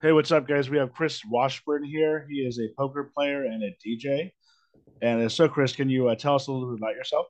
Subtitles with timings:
[0.00, 0.70] Hey, what's up, guys?
[0.70, 2.24] We have Chris Washburn here.
[2.30, 4.30] He is a poker player and a DJ.
[5.02, 7.26] And uh, so, Chris, can you uh, tell us a little bit about yourself?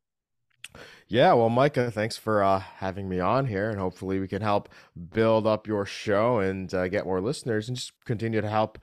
[1.07, 4.69] Yeah, well, Micah, thanks for uh, having me on here, and hopefully we can help
[5.15, 8.78] build up your show and uh, get more listeners, and just continue to help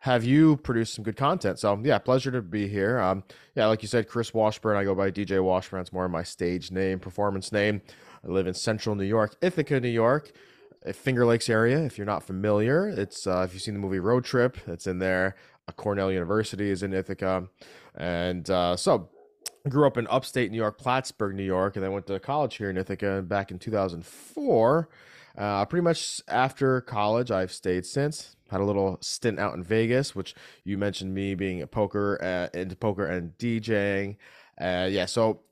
[0.00, 1.60] have you produce some good content.
[1.60, 2.98] So, yeah, pleasure to be here.
[2.98, 3.22] Um,
[3.54, 4.76] yeah, like you said, Chris Washburn.
[4.76, 5.82] I go by DJ Washburn.
[5.82, 7.80] It's more my stage name, performance name.
[8.24, 10.32] I live in Central New York, Ithaca, New York,
[10.92, 11.78] Finger Lakes area.
[11.84, 14.98] If you're not familiar, it's uh, if you've seen the movie Road Trip, it's in
[14.98, 15.36] there.
[15.68, 17.48] Uh, Cornell University is in Ithaca,
[17.94, 19.10] and uh, so
[19.68, 22.70] grew up in upstate New York, Plattsburgh, New York, and then went to college here
[22.70, 24.88] in Ithaca back in 2004.
[25.36, 28.36] Uh, pretty much after college, I've stayed since.
[28.50, 32.58] Had a little stint out in Vegas, which you mentioned me being a poker uh,
[32.58, 34.16] into poker and DJing.
[34.60, 35.42] Uh, yeah, so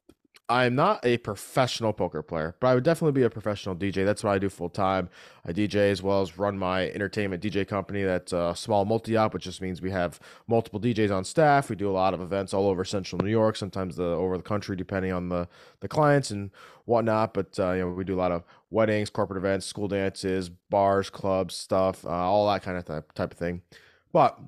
[0.50, 4.06] I'm not a professional poker player, but I would definitely be a professional DJ.
[4.06, 5.10] That's what I do full time.
[5.44, 8.02] I DJ as well as run my entertainment DJ company.
[8.02, 11.68] That's a small multi op, which just means we have multiple DJs on staff.
[11.68, 14.42] We do a lot of events all over Central New York, sometimes the over the
[14.42, 15.48] country, depending on the
[15.80, 16.50] the clients and
[16.86, 17.34] whatnot.
[17.34, 21.10] But uh, you know, we do a lot of weddings, corporate events, school dances, bars,
[21.10, 23.60] clubs, stuff, uh, all that kind of type of thing.
[24.14, 24.38] But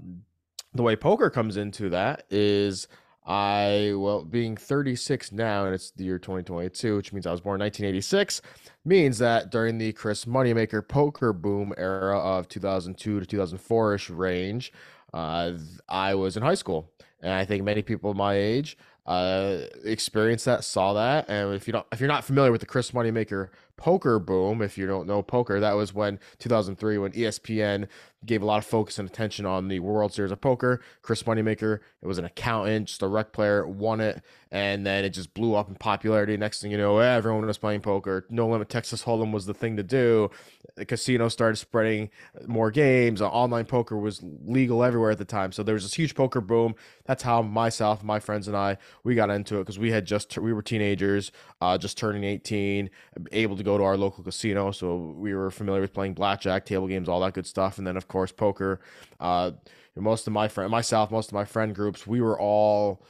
[0.73, 2.89] the way poker comes into that is
[3.27, 7.61] I, well, being 36 now, and it's the year 2022, which means I was born
[7.61, 8.41] in 1986,
[8.85, 14.73] means that during the Chris Moneymaker poker boom era of 2002 to 2004 ish range,
[15.13, 15.53] uh,
[15.89, 16.91] I was in high school.
[17.23, 21.29] And I think many people my age uh, experienced that, saw that.
[21.29, 23.49] And if you don't, if you're not familiar with the Chris Moneymaker
[23.81, 27.89] poker boom, if you don't know poker, that was when 2003, when ESPN
[28.27, 30.83] gave a lot of focus and attention on the World Series of Poker.
[31.01, 35.11] Chris Moneymaker, it was an accountant, just a rec player, won it, and then it
[35.11, 36.37] just blew up in popularity.
[36.37, 38.27] Next thing you know, everyone was playing poker.
[38.29, 40.31] No Limit Texas Hold'em was the thing to do.
[40.77, 42.11] The casino started spreading
[42.47, 43.23] more games.
[43.23, 46.75] Online poker was legal everywhere at the time, so there was this huge poker boom.
[47.07, 50.37] That's how myself, my friends, and I we got into it because we had just
[50.37, 52.91] we were teenagers, uh, just turning 18,
[53.33, 56.89] able to go to our local casino, so we were familiar with playing blackjack, table
[56.89, 58.81] games, all that good stuff, and then of course poker.
[59.19, 59.53] Uh,
[59.97, 63.03] most of my friend, myself, most of my friend groups, we were all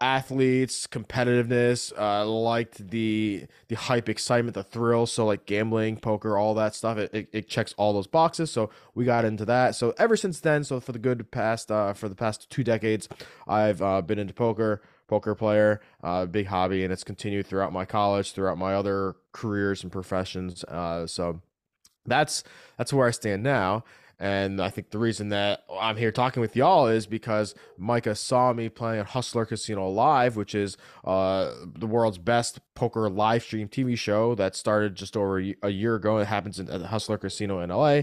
[0.00, 5.06] athletes, competitiveness, uh, liked the the hype, excitement, the thrill.
[5.06, 6.98] So like gambling, poker, all that stuff.
[6.98, 8.50] It, it, it, checks all those boxes.
[8.50, 9.74] So we got into that.
[9.74, 13.08] So ever since then, so for the good past uh, for the past two decades,
[13.46, 14.82] I've uh, been into poker.
[15.06, 19.82] Poker player, uh, big hobby, and it's continued throughout my college, throughout my other careers
[19.82, 20.64] and professions.
[20.64, 21.40] Uh, so
[22.06, 22.42] that's
[22.78, 23.84] that's where I stand now.
[24.20, 28.52] And I think the reason that I'm here talking with y'all is because Micah saw
[28.52, 33.68] me playing at Hustler Casino Live, which is uh, the world's best poker live stream
[33.68, 36.18] TV show that started just over a year ago.
[36.18, 38.02] It happens at Hustler Casino in LA.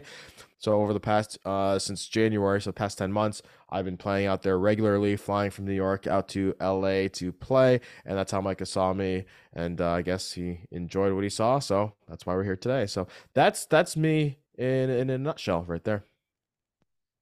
[0.62, 3.42] So over the past uh, since January, so the past ten months,
[3.72, 7.82] I've been playing out there regularly, flying from New York out to LA to play,
[8.06, 9.26] and that's how Micah saw me.
[9.54, 12.86] And uh, I guess he enjoyed what he saw, so that's why we're here today.
[12.86, 16.06] So that's that's me in in a nutshell right there.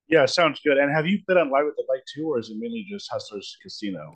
[0.09, 0.77] Yeah, sounds good.
[0.77, 3.09] And have you played on Live with the Bike too, or is it mainly just
[3.09, 4.15] Hustlers Casino?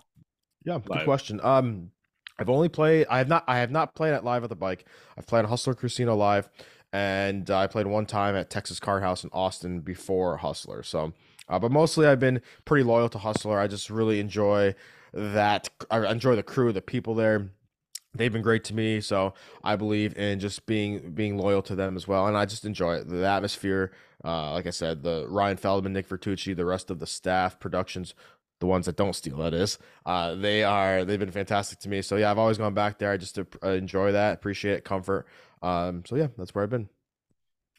[0.65, 0.85] Yeah, live?
[0.85, 1.39] good question.
[1.41, 1.91] Um,
[2.37, 3.07] I've only played.
[3.09, 3.45] I have not.
[3.47, 4.85] I have not played at Live at the Bike.
[5.17, 6.49] I've played Hustler Casino Live,
[6.93, 10.83] and uh, I played one time at Texas Card House in Austin before Hustler.
[10.83, 11.11] So,
[11.49, 13.59] uh, but mostly I've been pretty loyal to Hustler.
[13.59, 14.75] I just really enjoy
[15.11, 15.69] that.
[15.91, 17.49] I enjoy the crew, the people there
[18.15, 19.33] they've been great to me so
[19.63, 22.95] i believe in just being being loyal to them as well and i just enjoy
[22.95, 23.91] it the atmosphere
[24.23, 28.13] uh, like i said the ryan feldman nick vertucci the rest of the staff productions
[28.59, 32.01] the ones that don't steal that is uh, they are they've been fantastic to me
[32.01, 35.25] so yeah i've always gone back there i just enjoy that appreciate it, comfort
[35.63, 36.87] um, so yeah that's where i've been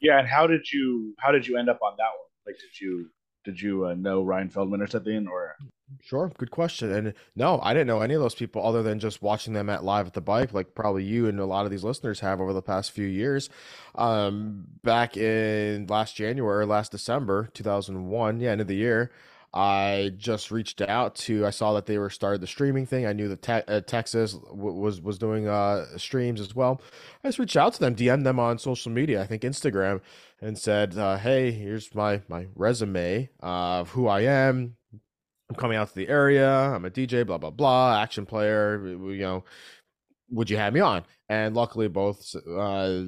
[0.01, 2.81] yeah and how did you how did you end up on that one like did
[2.81, 3.09] you
[3.45, 5.55] did you uh, know Ryan Feldman or something, or?
[6.01, 6.91] Sure, good question.
[6.91, 9.83] And no, I didn't know any of those people other than just watching them at
[9.83, 12.53] live at the bike, like probably you and a lot of these listeners have over
[12.53, 13.49] the past few years.
[13.93, 19.11] Um, back in last January, last December, two thousand one, yeah, end of the year.
[19.55, 21.45] I just reached out to.
[21.45, 23.05] I saw that they were started the streaming thing.
[23.05, 26.81] I knew that te- uh, Texas w- was was doing uh, streams as well.
[27.23, 29.21] I just reached out to them, DM them on social media.
[29.21, 30.01] I think Instagram,
[30.41, 34.75] and said, uh, "Hey, here's my my resume of who I am.
[35.49, 36.49] I'm coming out to the area.
[36.49, 37.25] I'm a DJ.
[37.25, 38.01] Blah blah blah.
[38.01, 38.85] Action player.
[38.85, 39.43] You know,
[40.31, 43.03] would you have me on?" And luckily, both uh,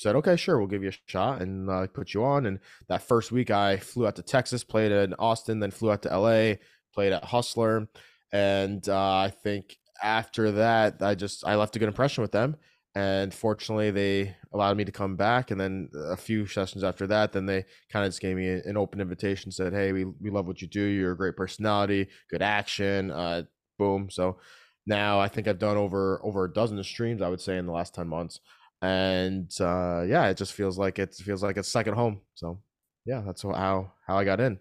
[0.00, 2.46] said, okay, sure, we'll give you a shot and uh, put you on.
[2.46, 2.58] And
[2.88, 6.18] that first week, I flew out to Texas, played in Austin, then flew out to
[6.18, 6.54] LA,
[6.94, 7.88] played at Hustler.
[8.32, 12.56] And uh, I think after that, I just I left a good impression with them.
[12.94, 17.32] and fortunately they allowed me to come back and then a few sessions after that
[17.32, 20.46] then they kind of just gave me an open invitation said hey we, we love
[20.46, 23.42] what you do you're a great personality good action uh,
[23.78, 24.38] boom so
[24.86, 27.72] now i think i've done over over a dozen streams i would say in the
[27.72, 28.40] last 10 months
[28.82, 32.60] and uh, yeah it just feels like it feels like it's second home so
[33.04, 34.58] yeah that's how how i got in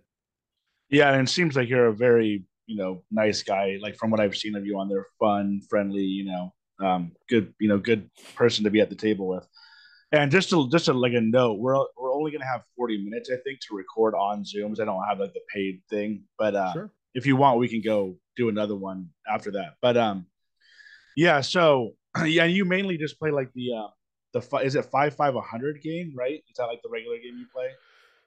[0.90, 4.20] yeah and it seems like you're a very you know nice guy like from what
[4.20, 8.10] i've seen of you on there fun friendly you know um, good, you know, good
[8.36, 9.48] person to be at the table with.
[10.12, 13.30] And just to just to like a note, we're we're only gonna have 40 minutes,
[13.32, 14.80] I think, to record on Zooms.
[14.80, 16.92] I don't have like the paid thing, but uh, sure.
[17.14, 19.76] if you want, we can go do another one after that.
[19.84, 20.26] But um,
[21.16, 21.42] yeah.
[21.42, 21.92] So
[22.26, 23.88] yeah, you mainly just play like the uh,
[24.32, 26.44] the is it five five hundred game, right?
[26.50, 27.70] Is that like the regular game you play?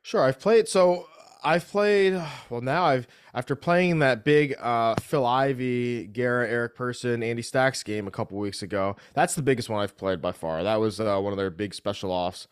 [0.02, 0.68] Sure, I've played.
[0.68, 1.06] So
[1.44, 2.20] I've played
[2.50, 2.84] well now.
[2.84, 8.10] I've after playing that big uh, Phil Ivey, Gara, Eric Persson, Andy Stacks game a
[8.10, 8.96] couple weeks ago.
[9.14, 10.62] That's the biggest one I've played by far.
[10.62, 12.48] That was uh, one of their big special offs.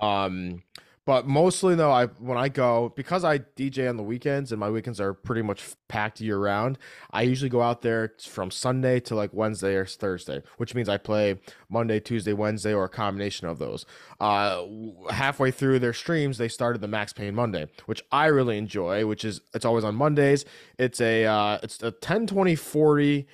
[0.00, 0.62] Um,
[1.08, 4.68] but mostly though, I when I go because I DJ on the weekends and my
[4.68, 6.76] weekends are pretty much packed year round.
[7.10, 10.98] I usually go out there from Sunday to like Wednesday or Thursday, which means I
[10.98, 11.40] play
[11.70, 13.86] Monday, Tuesday, Wednesday, or a combination of those.
[14.20, 14.66] Uh,
[15.08, 19.06] halfway through their streams, they started the Max Pain Monday, which I really enjoy.
[19.06, 20.44] Which is it's always on Mondays.
[20.76, 23.26] It's a uh, it's a 10 20 40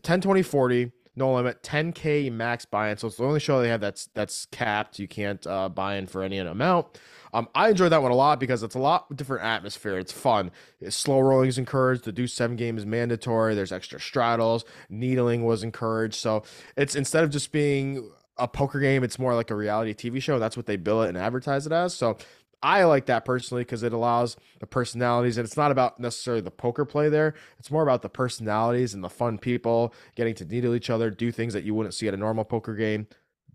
[0.00, 3.80] 10 20 40 no limit 10k max buy-in so it's the only show they have
[3.80, 6.86] that's that's capped you can't uh, buy in for any amount
[7.36, 9.98] um, I enjoy that one a lot because it's a lot different atmosphere.
[9.98, 10.50] It's fun.
[10.80, 12.04] It's slow rolling is encouraged.
[12.04, 13.54] The deuce seven game is mandatory.
[13.54, 14.64] There's extra straddles.
[14.88, 16.14] Needling was encouraged.
[16.14, 16.44] So
[16.78, 20.38] it's instead of just being a poker game, it's more like a reality TV show.
[20.38, 21.94] That's what they bill it and advertise it as.
[21.94, 22.16] So
[22.62, 26.50] I like that personally because it allows the personalities, and it's not about necessarily the
[26.50, 27.34] poker play there.
[27.58, 31.30] It's more about the personalities and the fun people getting to needle each other, do
[31.30, 33.06] things that you wouldn't see at a normal poker game,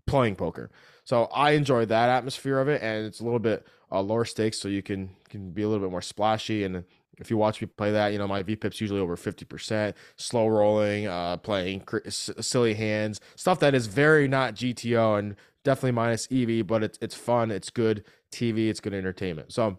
[0.06, 0.70] playing poker.
[1.04, 4.58] So I enjoy that atmosphere of it, and it's a little bit uh, lower stakes,
[4.58, 6.62] so you can can be a little bit more splashy.
[6.62, 6.84] And
[7.18, 10.46] if you watch me play that, you know my VPIP's usually over fifty percent, slow
[10.46, 15.34] rolling, uh, playing cr- silly hands, stuff that is very not GTO and
[15.64, 19.52] definitely minus EV, but it's it's fun, it's good TV, it's good entertainment.
[19.52, 19.78] So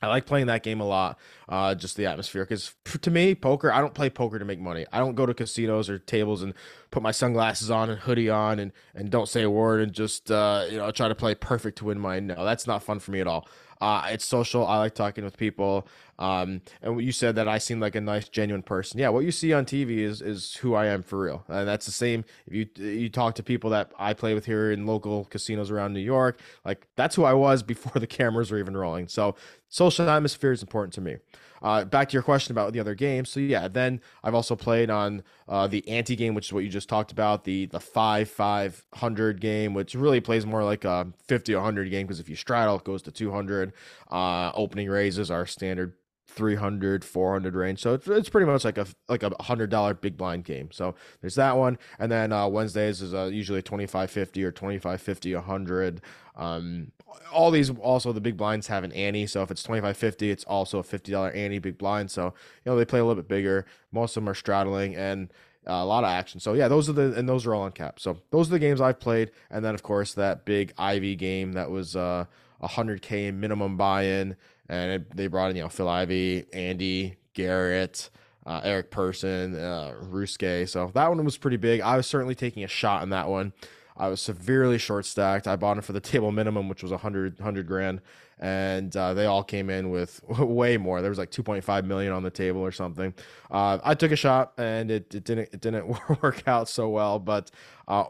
[0.00, 1.18] I like playing that game a lot.
[1.48, 3.72] Uh, just the atmosphere, because to me, poker.
[3.72, 4.86] I don't play poker to make money.
[4.92, 6.54] I don't go to casinos or tables and
[6.90, 10.30] put my sunglasses on and hoodie on and and don't say a word and just
[10.30, 12.44] uh, you know try to play perfect to win my no.
[12.44, 13.48] That's not fun for me at all.
[13.80, 14.66] Uh, it's social.
[14.66, 15.86] I like talking with people.
[16.18, 18.98] Um, and you said that I seem like a nice, genuine person.
[18.98, 21.86] Yeah, what you see on TV is is who I am for real, and that's
[21.86, 22.24] the same.
[22.46, 25.92] If you you talk to people that I play with here in local casinos around
[25.92, 29.06] New York, like that's who I was before the cameras were even rolling.
[29.08, 29.36] So
[29.68, 31.16] social atmosphere is important to me.
[31.62, 33.30] Uh, back to your question about the other games.
[33.30, 36.70] So yeah, then I've also played on uh, the ante game, which is what you
[36.70, 41.08] just talked about, the the five five hundred game, which really plays more like a
[41.26, 43.72] fifty or hundred game because if you straddle, it goes to two hundred.
[44.10, 45.94] Uh, opening raises are standard
[46.28, 50.16] 300 400 range so it's, it's pretty much like a like a hundred dollar big
[50.16, 54.44] blind game so there's that one and then uh, wednesdays is uh, usually 25 50
[54.44, 56.02] or 25 50 100
[56.38, 56.92] um,
[57.32, 60.44] all these also the big blinds have an ante so if it's 25 50 it's
[60.44, 62.26] also a $50 ante big blind so
[62.64, 65.30] you know they play a little bit bigger most of them are straddling and
[65.68, 66.40] uh, a lot of action.
[66.40, 68.00] So yeah, those are the and those are all on cap.
[68.00, 71.52] So those are the games I've played, and then of course that big Ivey game
[71.54, 72.24] that was uh,
[72.62, 74.36] 100k minimum buy-in
[74.68, 78.10] and it, they brought in you know Phil Ivey, Andy, Garrett,
[78.46, 80.68] uh, Eric Persson, uh, Ruske.
[80.68, 81.80] So that one was pretty big.
[81.80, 83.52] I was certainly taking a shot in that one.
[83.98, 85.46] I was severely short stacked.
[85.46, 88.00] I bought it for the table minimum, which was 100, 100 grand,
[88.38, 91.02] and uh, they all came in with way more.
[91.02, 93.12] There was like 2.5 million on the table or something.
[93.50, 95.88] Uh, I took a shot, and it, it didn't it didn't
[96.22, 97.50] work out so well, but.
[97.86, 98.04] Uh,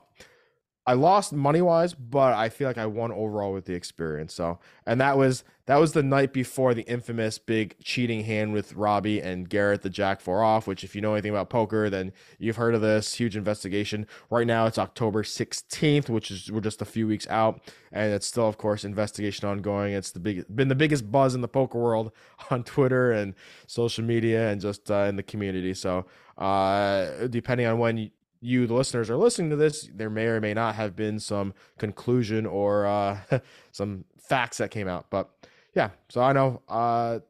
[0.88, 4.32] I lost money wise, but I feel like I won overall with the experience.
[4.32, 8.72] So, and that was that was the night before the infamous big cheating hand with
[8.72, 10.66] Robbi and Garrett, the Jack four off.
[10.66, 14.06] Which, if you know anything about poker, then you've heard of this huge investigation.
[14.30, 17.60] Right now, it's October sixteenth, which is we're just a few weeks out,
[17.92, 19.92] and it's still, of course, investigation ongoing.
[19.92, 22.12] It's the big been the biggest buzz in the poker world
[22.50, 23.34] on Twitter and
[23.66, 25.74] social media and just uh, in the community.
[25.74, 26.06] So,
[26.38, 30.40] uh, depending on when you, you, the listeners, are listening to this, there may or
[30.40, 33.18] may not have been some conclusion or uh,
[33.72, 35.06] some facts that came out.
[35.10, 35.30] But
[35.74, 36.62] yeah, so I know.
[36.68, 37.20] Uh,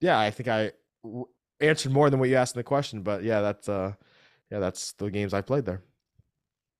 [0.00, 0.72] yeah, I think I
[1.60, 3.02] answered more than what you asked in the question.
[3.02, 3.92] But yeah, that's uh,
[4.50, 5.82] yeah, that's the games I played there.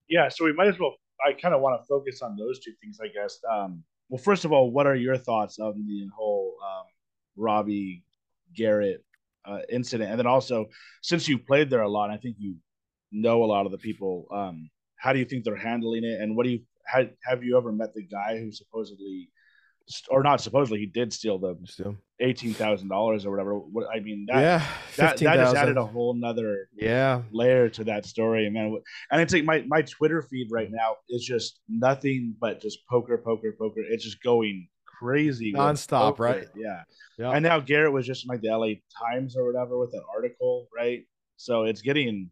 [0.09, 0.95] Yeah, so we might as well.
[1.27, 3.41] I kind of want to focus on those two things, I guess.
[3.51, 6.87] Um, well, first of all, what are your thoughts on the whole um,
[7.37, 8.03] Robbi
[8.55, 9.05] Garrett
[9.45, 10.11] uh, incident?
[10.11, 10.67] And then also,
[11.03, 12.57] since you played there a lot, I think you
[13.11, 16.21] know a lot of the people um, how do you think they're handling it?
[16.21, 19.31] And what do you have, have you ever met the guy who supposedly
[20.11, 21.57] or not supposedly he did steal the
[22.21, 23.55] eighteen thousand dollars or whatever.
[23.55, 27.85] What I mean, that, yeah, that, that just added a whole nother yeah layer to
[27.85, 28.77] that story, and man,
[29.11, 33.17] and it's like my my Twitter feed right now is just nothing but just poker,
[33.17, 33.81] poker, poker.
[33.81, 36.49] It's just going crazy nonstop, right?
[36.55, 36.83] Yeah,
[37.19, 37.31] yeah.
[37.31, 38.75] And now Garrett was just in like the LA
[39.07, 41.07] Times or whatever with an article, right?
[41.37, 42.31] So it's getting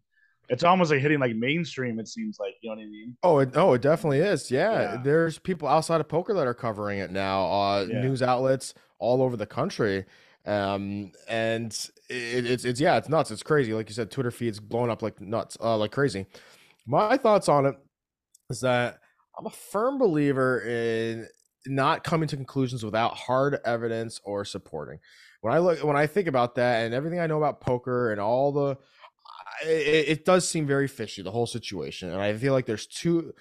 [0.49, 1.99] it's almost like hitting like mainstream.
[1.99, 3.17] It seems like you know what I mean.
[3.23, 4.51] Oh, it, oh, it definitely is.
[4.51, 4.81] Yeah.
[4.81, 5.03] yeah.
[5.03, 7.47] there's people outside of poker that are covering it now.
[7.47, 8.01] Uh, yeah.
[8.01, 10.05] News outlets all over the country,
[10.47, 11.73] um, and
[12.09, 13.31] it, it's it's yeah, it's nuts.
[13.31, 13.75] It's crazy.
[13.75, 16.27] Like you said, Twitter feeds blowing up like nuts, uh, like crazy.
[16.87, 17.75] My thoughts on it
[18.51, 19.01] is that
[19.39, 21.27] I'm a firm believer in
[21.67, 25.01] not coming to conclusions without hard evidence or supporting.
[25.41, 28.21] When I look, when I think about that, and everything I know about poker and
[28.21, 28.79] all the
[29.65, 33.33] it, it does seem very fishy the whole situation, and I feel like there's two.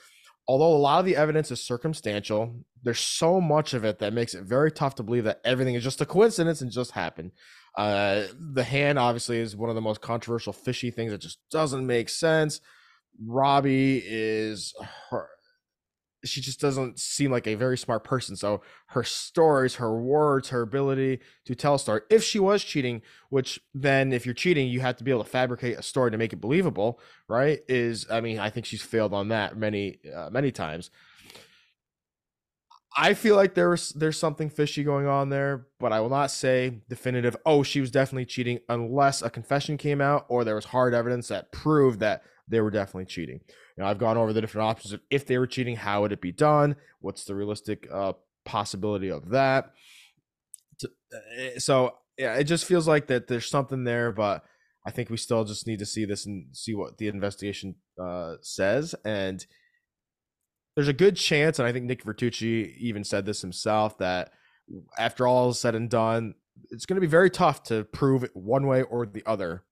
[0.48, 4.36] Although a lot of the evidence is circumstantial, there's so much of it that makes
[4.36, 7.32] it very tough to believe that everything is just a coincidence and just happened.
[7.76, 11.86] Uh, the hand obviously is one of the most controversial fishy things that just doesn't
[11.86, 12.62] make sense.
[13.28, 14.74] Robbi is
[15.10, 15.28] her,
[16.26, 18.36] she just doesn't seem like a very smart person.
[18.36, 23.02] So her stories, her words, her ability to tell a story, if she was cheating,
[23.30, 26.18] which then if you're cheating, you have to be able to fabricate a story to
[26.18, 27.60] make it believable, right?
[27.68, 30.90] Is I mean, I think she's failed on that many, uh, many times.
[32.98, 36.82] I feel like there's there's something fishy going on there, but I will not say
[36.88, 37.36] definitive.
[37.46, 41.28] Oh, she was definitely cheating unless a confession came out or there was hard evidence
[41.28, 43.42] that proved that they were definitely cheating.
[43.78, 46.12] You know, I've gone over the different options of if they were cheating, how would
[46.12, 46.76] it be done?
[47.00, 48.14] What's the realistic uh,
[48.46, 49.74] possibility of that?
[51.38, 54.44] Eh, so yeah, it just feels like that there's something there, but
[54.86, 58.36] I think we still just need to see this and see what the investigation uh,
[58.42, 58.96] says.
[59.04, 59.46] And
[60.76, 64.32] there's a good chance, and I think Nick Vertucci even said this himself, that
[64.98, 66.36] after all is said and done,
[66.70, 69.64] it's going to be very tough to prove it one way or the other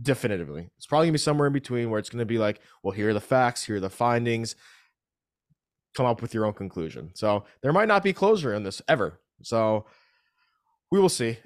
[0.00, 0.70] definitively.
[0.76, 3.14] It's probably gonna be somewhere in between where it's gonna be like, well, here are
[3.14, 4.56] the facts, here are the findings.
[5.94, 7.10] Come up with your own conclusion.
[7.14, 9.20] So there might not be closure in this ever.
[9.42, 9.86] So
[10.90, 11.38] we will see.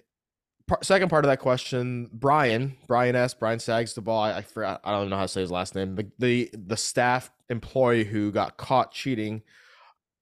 [0.82, 3.34] second part of that question, Brian, Brian S.
[3.34, 4.22] Brian Sags the ball.
[4.22, 4.80] I, I forgot.
[4.84, 5.94] I don't know how to say his last name.
[5.94, 9.42] The the the staff employee who got caught cheating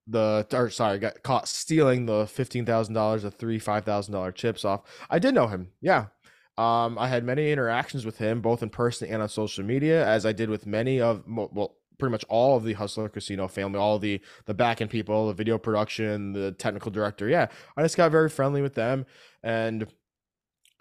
[0.06, 4.32] the or sorry got caught stealing the fifteen thousand dollars of three five thousand dollar
[4.32, 4.82] chips off.
[5.08, 5.68] I did know him.
[5.80, 6.06] Yeah,
[6.58, 10.26] um, I had many interactions with him, both in person and on social media, as
[10.26, 13.98] I did with many of well, pretty much all of the Hustler Casino family, all
[13.98, 17.28] the the back end people, the video production, the technical director.
[17.28, 19.06] Yeah, I just got very friendly with them,
[19.42, 19.86] and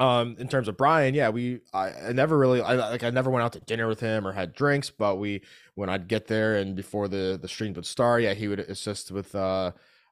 [0.01, 3.29] um, in terms of Brian, yeah, we I, I never really I like I never
[3.29, 5.41] went out to dinner with him or had drinks, but we
[5.75, 9.11] when I'd get there and before the the stream would start, yeah, he would assist
[9.11, 9.71] with uh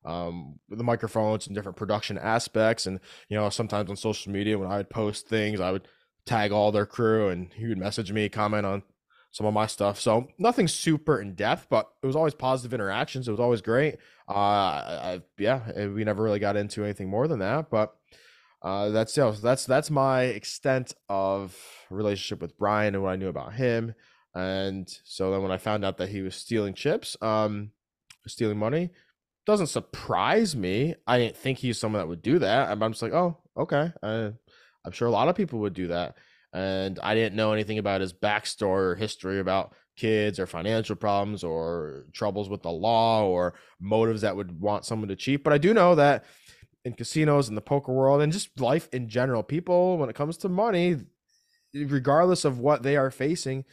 [0.09, 2.87] um, the microphones and different production aspects.
[2.87, 2.99] And,
[3.29, 5.87] you know, sometimes on social media, when I would post things, I would
[6.25, 8.83] tag all their crew and he would message me, comment on
[9.31, 9.99] some of my stuff.
[9.99, 13.27] So nothing super in depth, but it was always positive interactions.
[13.27, 13.97] It was always great.
[14.27, 17.95] Uh, I, yeah, eh, we never really got into anything more than that, but
[18.61, 21.55] uh, that's know, that's that's my extent of
[21.89, 23.93] relationship with Brian and what I knew about him.
[24.35, 27.71] And so then when I found out that he was stealing chips, um,
[28.27, 28.89] stealing money,
[29.49, 30.93] doesn't surprise me.
[31.07, 32.69] I didn't think he's someone that would do that.
[32.69, 33.91] I'm, just like, oh, okay.
[34.03, 34.29] Uh,
[34.85, 36.17] I'm sure a lot of people would do that.
[36.53, 41.43] And I didn't know anything about his backstory or history about kids or financial problems
[41.43, 45.43] or troubles with the law or motives that would want someone to cheat.
[45.43, 46.25] But I do know that
[46.85, 50.37] in casinos in the poker world and just life in general, people, when it comes
[50.37, 50.97] to money,
[51.73, 53.65] regardless of what they are facing,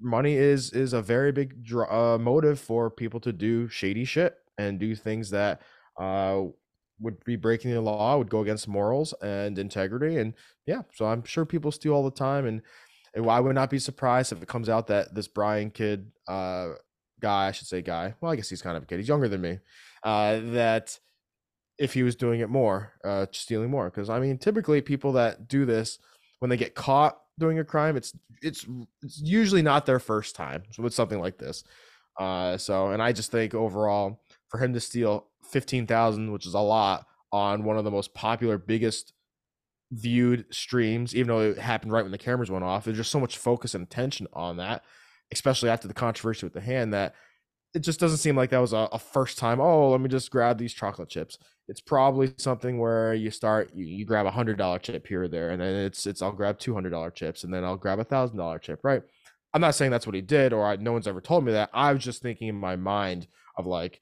[0.00, 1.54] money is is a very big
[1.88, 5.62] uh, motive for people to do shady shit and do things that
[5.98, 6.42] uh,
[7.00, 10.18] would be breaking the law, would go against morals and integrity.
[10.18, 10.34] And
[10.66, 12.46] yeah, so I'm sure people steal all the time.
[12.46, 12.62] And,
[13.14, 16.68] I would not be surprised if it comes out that this Brian kid, uh,
[17.20, 19.28] guy, I should say guy, well, I guess he's kind of a kid, he's younger
[19.28, 19.58] than me,
[20.02, 20.98] uh, that
[21.78, 23.90] if he was doing it more, uh, stealing more.
[23.90, 25.98] Because I mean, typically people that do this,
[26.38, 28.66] when they get caught doing a crime, it's it's
[29.02, 31.64] it's usually not their first time with something like this.
[32.18, 34.21] Uh, so, and I just think overall,
[34.52, 38.58] for him to steal 15,000, which is a lot on one of the most popular,
[38.58, 39.14] biggest
[39.90, 42.84] viewed streams, even though it happened right when the cameras went off.
[42.84, 44.84] There's just so much focus and attention on that,
[45.32, 47.14] especially after the controversy with the hand, that
[47.74, 49.58] it just doesn't seem like that was a, a first time.
[49.58, 51.38] Oh, let me just grab these chocolate chips.
[51.66, 55.28] It's probably something where you start, you, you grab a hundred dollar chip here or
[55.28, 57.98] there, and then it's it's I'll grab two hundred dollar chips, and then I'll grab
[57.98, 59.02] a thousand dollar chip, right?
[59.54, 61.70] I'm not saying that's what he did, or I, no one's ever told me that.
[61.72, 64.00] I was just thinking in my mind of like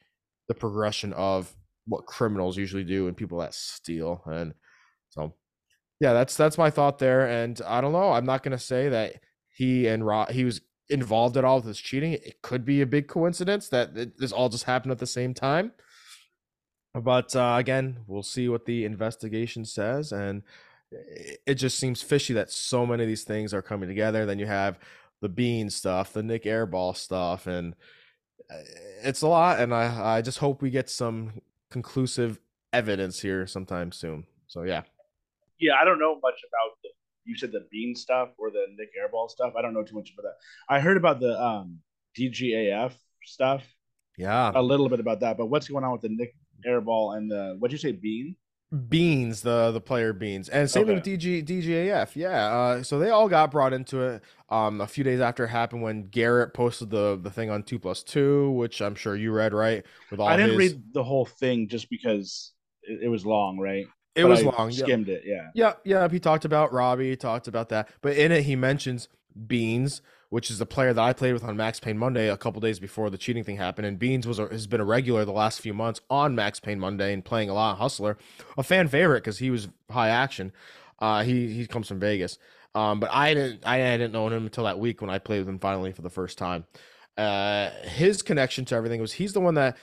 [0.50, 1.54] the progression of
[1.86, 4.52] what criminals usually do and people that steal, and
[5.10, 5.32] so
[6.00, 7.28] yeah, that's that's my thought there.
[7.28, 8.10] And I don't know.
[8.10, 11.78] I'm not gonna say that he and Rob he was involved at all with this
[11.78, 12.14] cheating.
[12.14, 15.70] It could be a big coincidence that this all just happened at the same time.
[16.94, 20.42] But uh, again, we'll see what the investigation says, and
[21.46, 24.26] it just seems fishy that so many of these things are coming together.
[24.26, 24.80] Then you have
[25.20, 27.76] the Bean stuff, the Nick Airball stuff, and
[29.02, 29.60] it's a lot.
[29.60, 31.40] And I I just hope we get some
[31.70, 32.38] conclusive
[32.72, 34.26] evidence here sometime soon.
[34.46, 34.82] So yeah.
[35.58, 36.90] Yeah, I don't know much about the
[37.24, 39.54] you said the Bean stuff or the Nick Airball stuff.
[39.56, 40.36] I don't know too much about that.
[40.68, 41.78] I heard about the um
[42.18, 42.92] DGAF
[43.24, 43.64] stuff.
[44.16, 44.52] Yeah.
[44.54, 46.34] A little bit about that, but what's going on with the Nick
[46.66, 48.36] Airball and the what'd you say, Bean?
[48.88, 50.94] Beans, the the player Beans, and same okay.
[50.94, 52.14] with DG DGAF.
[52.14, 54.22] Yeah, uh, so they all got brought into it.
[54.48, 57.80] Um, a few days after it happened, when Garrett posted the the thing on two
[57.80, 59.84] plus two, which I'm sure you read, right?
[60.10, 60.58] With all I didn't his...
[60.58, 62.52] read the whole thing just because
[62.84, 63.86] it, it was long, right?
[64.14, 64.70] It but was I long.
[64.70, 65.18] Skimmed yep.
[65.18, 65.48] it, yeah.
[65.52, 66.08] Yeah, yeah.
[66.08, 67.10] He talked about Robbi.
[67.10, 69.08] He talked about that, but in it he mentions
[69.48, 72.60] Beans, which is the player that I played with on Max Pain Monday a couple
[72.60, 73.86] days before the cheating thing happened.
[73.86, 76.78] And Beans was a, has been a regular the last few months on Max Pain
[76.78, 78.16] Monday and playing a lot of Hustler,
[78.56, 80.52] a fan favorite because he was high action.
[81.00, 82.38] Uh, he he comes from Vegas,
[82.74, 85.48] um, but I didn't I didn't know him until that week when I played with
[85.48, 86.64] him finally for the first time.
[87.18, 89.76] Uh, his connection to everything was he's the one that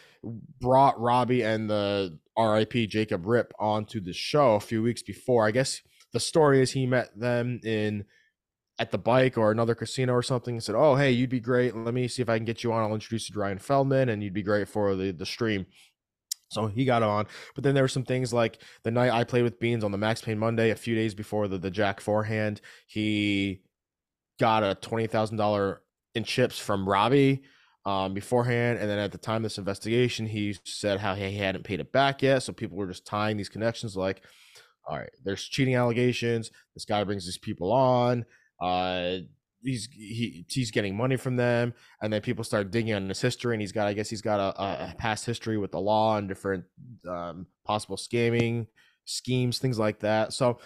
[0.61, 5.45] brought Robbi and the RIP Jacob Rip onto the show a few weeks before.
[5.45, 5.81] I guess
[6.13, 8.05] the story is he met them in
[8.79, 11.75] at the bike or another casino or something and said, "Oh, hey, you'd be great.
[11.75, 12.83] Let me see if I can get you on.
[12.83, 15.65] I'll introduce you to Ryan Feldman, and you'd be great for the the stream."
[16.49, 19.43] So he got on, but then there were some things like the night I played
[19.43, 22.23] with Beans on the Max Pain Monday, a few days before the the Jack four
[22.23, 23.61] hand, he
[24.39, 25.81] got a twenty thousand dollar
[26.15, 27.41] in chips from Robbi
[27.85, 31.63] um, beforehand, and then at the time of this investigation, he said how he hadn't
[31.63, 32.43] paid it back yet.
[32.43, 34.23] So people were just tying these connections, like,
[34.87, 36.51] all right, there's cheating allegations.
[36.73, 38.25] This guy brings these people on
[38.61, 39.17] uh,
[39.61, 43.53] he's he he's getting money from them, and then people start digging on his history,
[43.53, 46.27] and he's got I guess he's got a, a past history with the law and
[46.27, 46.65] different
[47.07, 48.67] um, possible scamming
[49.05, 50.33] schemes, things like that.
[50.33, 50.59] So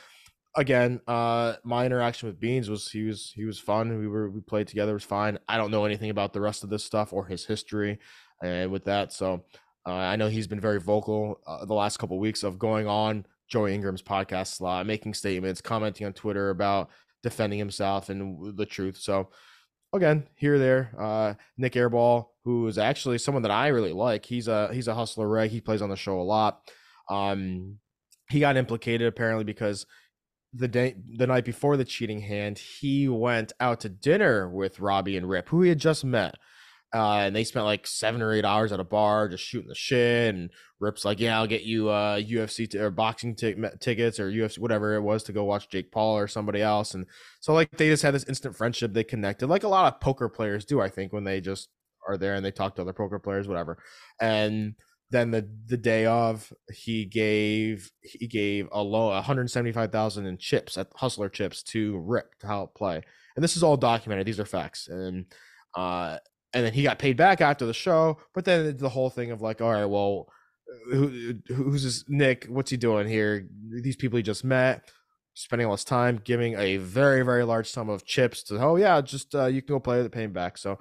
[0.55, 3.97] again, uh, my interaction with Beans was he was he was fun.
[3.99, 5.39] We were we played together, it was fine.
[5.47, 7.99] I don't know anything about the rest of this stuff or his history,
[8.43, 9.45] and with that, so
[9.85, 12.87] uh, I know he's been very vocal uh, the last couple of weeks of going
[12.87, 16.89] on Joey Ingram's podcast slot, making statements, commenting on Twitter about
[17.23, 18.97] defending himself and the truth.
[18.97, 19.29] So
[19.93, 24.25] again, here there, uh, Nick Airball, who is actually someone that I really like.
[24.25, 25.51] He's a he's a hustler reg.
[25.51, 26.61] He plays on the show a lot.
[27.09, 27.79] Um,
[28.29, 29.85] he got implicated apparently because
[30.53, 35.17] the day the night before the cheating hand, he went out to dinner with Robbi
[35.17, 36.35] and Rip, who he had just met.
[36.93, 39.75] Uh, and they spent like seven or eight hours at a bar just shooting the
[39.75, 40.35] shit.
[40.35, 40.49] And
[40.79, 44.59] Rip's like, "Yeah, I'll get you uh, UFC t- or boxing t- tickets or UFC
[44.59, 47.05] whatever it was to go watch Jake Paul or somebody else." And
[47.39, 48.91] so like they just had this instant friendship.
[48.93, 51.69] They connected like a lot of poker players do, I think, when they just
[52.07, 53.77] are there and they talk to other poker players, whatever.
[54.19, 54.75] And
[55.11, 60.87] then the the day of, he gave he gave a low 175,000 in chips at
[60.95, 63.01] Hustler chips to Rip to help play.
[63.35, 64.25] And this is all documented.
[64.25, 64.87] These are facts.
[64.87, 65.25] And
[65.75, 66.17] uh
[66.53, 68.17] and then he got paid back after the show.
[68.33, 70.27] But then the whole thing of like, all right, well,
[70.89, 72.45] who, who's this Nick?
[72.45, 73.47] What's he doing here?
[73.69, 74.89] These people he just met,
[75.33, 78.59] spending all this time giving a very very large sum of chips to.
[78.59, 80.57] Oh yeah, just uh, you can go play the it, pay him back.
[80.57, 80.79] So,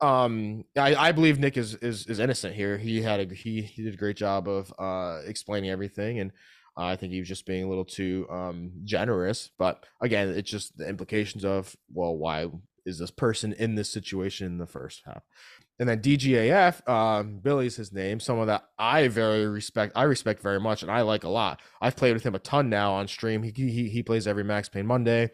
[0.00, 2.78] um, I, I believe Nick is is is innocent here.
[2.78, 6.32] He had a he he did a great job of uh explaining everything and.
[6.78, 10.76] I think he was just being a little too um, generous, but again, it's just
[10.76, 12.48] the implications of well, why
[12.86, 15.24] is this person in this situation in the first half.
[15.78, 19.92] And then DGAF, um, Billy's his name, someone that I very respect.
[19.94, 21.60] I respect very much, and I like a lot.
[21.82, 23.42] I've played with him a ton now on stream.
[23.42, 25.30] He he, he plays every Max Pain Monday.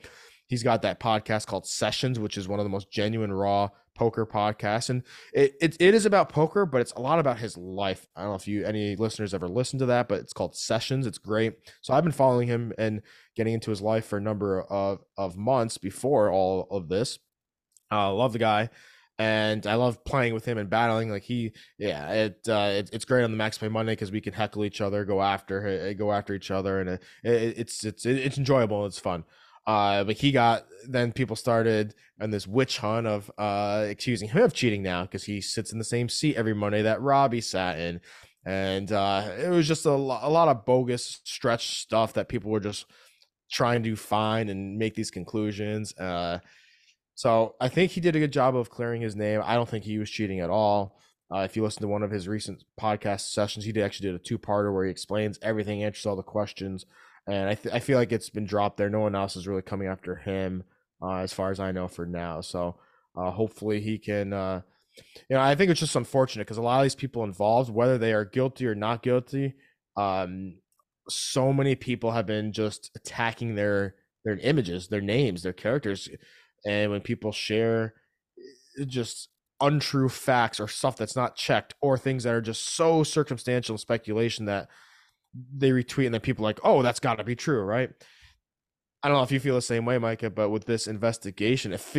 [0.48, 4.26] He's got that podcast called Sessions, which is one of the most genuine, raw poker
[4.26, 8.08] podcasts, and it, it it is about poker, but it's a lot about his life.
[8.16, 11.06] I don't know if you any listeners ever listened to that, but it's called Sessions.
[11.06, 11.54] It's great.
[11.82, 13.02] So I've been following him and
[13.36, 17.20] getting into his life for a number of of months before all of this
[17.92, 18.70] uh, love the guy,
[19.18, 21.10] and I love playing with him and battling.
[21.10, 24.20] Like he, yeah, it, uh, it it's great on the Max Pain Monday because we
[24.20, 27.84] can heckle each other, go after uh, go after each other, and it, it, it's
[27.84, 28.86] it's it's enjoyable.
[28.86, 29.24] It's fun.
[29.66, 34.42] Uh, but he got then people started and this witch hunt of uh accusing him
[34.42, 37.78] of cheating now because he sits in the same seat every Monday that Robbi sat
[37.78, 38.00] in,
[38.44, 42.50] and uh, it was just a, lo- a lot of bogus stretch stuff that people
[42.50, 42.86] were just
[43.50, 45.96] trying to find and make these conclusions.
[45.96, 46.38] Uh,
[47.14, 49.42] So I think he did a good job of clearing his name.
[49.44, 50.98] I don't think he was cheating at all.
[51.32, 54.16] Uh, if you listen to one of his recent podcast sessions, he did actually did
[54.16, 56.84] a two parter where he explains everything, answers all the questions,
[57.26, 58.90] and I th- I feel like it's been dropped there.
[58.90, 60.64] No one else is really coming after him,
[61.02, 62.42] uh, as far as I know for now.
[62.42, 62.76] So
[63.16, 64.32] uh, hopefully he can.
[64.34, 64.62] Uh,
[65.30, 67.96] you know, I think it's just unfortunate because a lot of these people involved, whether
[67.96, 69.54] they are guilty or not guilty,
[69.96, 70.58] um,
[71.08, 73.94] so many people have been just attacking their
[74.24, 76.08] their images, their names, their characters,
[76.66, 77.94] and when people share
[78.78, 79.28] eh, just
[79.60, 84.46] untrue facts or stuff that's not checked or things that are just so circumstantial speculation
[84.46, 84.68] that
[85.56, 87.90] they retweet and then people like, oh, that's got to be true, right?
[89.02, 91.96] I don't know if you feel the same way, Micah, but with this investigation, if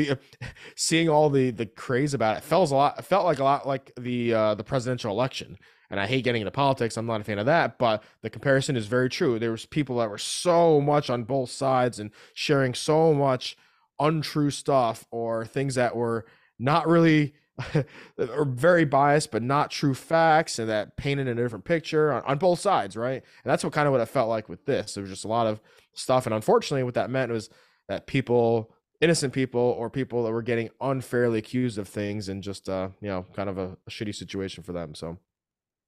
[0.78, 3.68] seeing all the the craze about it felt a lot, it felt like a lot
[3.68, 5.58] like the uh, the presidential election.
[5.90, 7.78] And I hate getting into politics; I'm not a fan of that.
[7.78, 9.38] But the comparison is very true.
[9.38, 13.58] There was people that were so much on both sides and sharing so much
[14.00, 16.26] untrue stuff or things that were
[16.60, 17.34] not really
[18.18, 22.38] are very biased but not true facts and that painted a different picture on, on
[22.38, 23.22] both sides right?
[23.44, 24.94] And that's what kind of what it felt like with this.
[24.94, 25.62] There was just a lot of
[25.94, 27.50] stuff and unfortunately what that meant was
[27.88, 32.70] that people innocent people or people that were getting unfairly accused of things and just
[32.70, 34.96] uh you know kind of a, a shitty situation for them.
[34.96, 35.18] So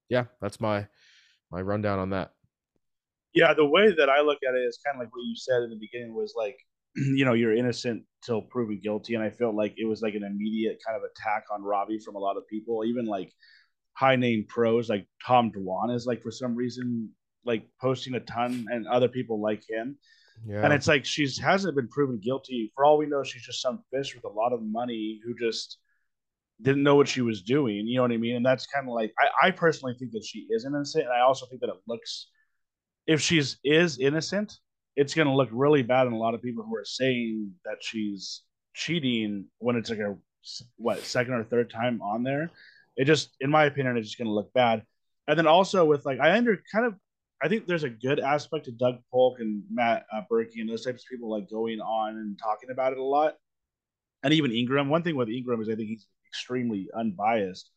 [0.10, 0.88] yeah that's my
[1.52, 2.32] my rundown on that.
[3.34, 5.63] Yeah the way that i look at it is kind of like what you said
[5.63, 6.58] in the beginning was like
[6.95, 9.15] you know you're innocent till proven guilty.
[9.15, 12.15] And i felt like it was like an immediate kind of attack on robbi from
[12.15, 13.31] a lot of people even like
[13.93, 17.10] high name pros like tom dwan is like for some reason
[17.45, 19.97] like posting a ton and other people like him.
[20.45, 20.65] Yeah.
[20.65, 22.71] and it's like she's hasn't been proven guilty.
[22.75, 25.77] For all we know she's just some fish with a lot of money who just
[26.62, 28.36] didn't know what she was doing you know what i mean?
[28.36, 31.05] And that's kind of like I, I personally think that she is innocent.
[31.05, 32.27] And i also think that it looks
[33.08, 34.58] if she's is innocent
[34.95, 37.77] it's going to look really bad on a lot of people who are saying that
[37.81, 38.41] she's
[38.73, 40.17] cheating when it's like a
[40.77, 42.51] what second or third time on there.
[42.95, 44.84] It just, in my opinion, it's just going to look bad.
[45.27, 46.95] And then also with like, I under kind of,
[47.43, 50.86] I think there's a good aspect to Doug Polk and Matt uh, Berkey and those
[50.86, 53.36] types of people like going on and talking about it a lot.
[54.23, 54.89] And even Ingram.
[54.89, 57.69] One thing with Ingram is I think he's extremely unbiased,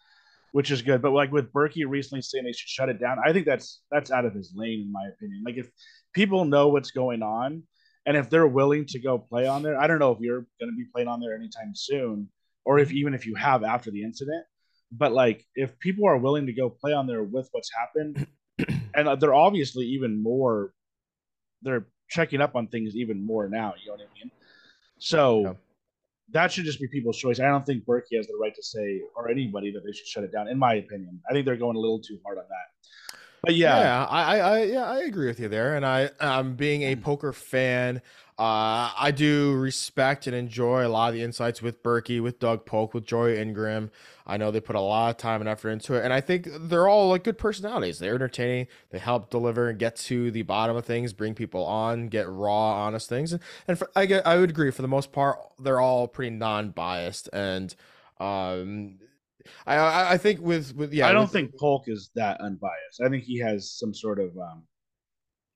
[0.53, 1.03] which is good.
[1.03, 4.11] But like with Berkey recently saying they should shut it down, I think that's that's
[4.11, 5.43] out of his lane in my opinion.
[5.45, 5.71] Like if
[6.15, 7.63] people know what's going on.
[8.07, 10.71] And if they're willing to go play on there, I don't know if you're going
[10.71, 12.29] to be playing on there anytime soon,
[12.65, 14.45] or if even if you have after the incident.
[14.91, 18.27] But like, if people are willing to go play on there with what's happened,
[18.95, 20.73] and uh, they're obviously even more,
[21.61, 23.75] they're checking up on things even more now.
[23.79, 24.31] You know what I mean?
[24.99, 25.53] So yeah.
[26.33, 27.41] That should just be people's choice.
[27.41, 30.25] I don't think Berkey has the right to say or anybody that they should shut
[30.25, 30.49] it down.
[30.49, 33.17] In my opinion, I think they're going a little too hard on that.
[33.43, 35.77] But yeah, yeah, I, I, yeah, I agree with you there.
[35.77, 37.03] And I, um, being a mm.
[37.03, 38.03] poker fan,
[38.39, 42.65] uh, I do respect and enjoy a lot of the insights with Berkey, with Doug
[42.65, 43.91] Polk, with Joey Ingram.
[44.27, 46.49] I know they put a lot of time and effort into it, and I think
[46.53, 47.99] they're all like good personalities.
[47.99, 48.69] They're entertaining.
[48.91, 52.87] They help deliver and get to the bottom of things, bring people on, get raw,
[52.87, 53.33] honest things.
[53.33, 56.31] And, and for, I get, I would agree for the most part, they're all pretty
[56.31, 57.75] non-biased and
[58.21, 58.99] um
[59.67, 63.01] I I think with with yeah, I don't with, think Polk is that unbiased.
[63.05, 64.65] I think he has some sort of um,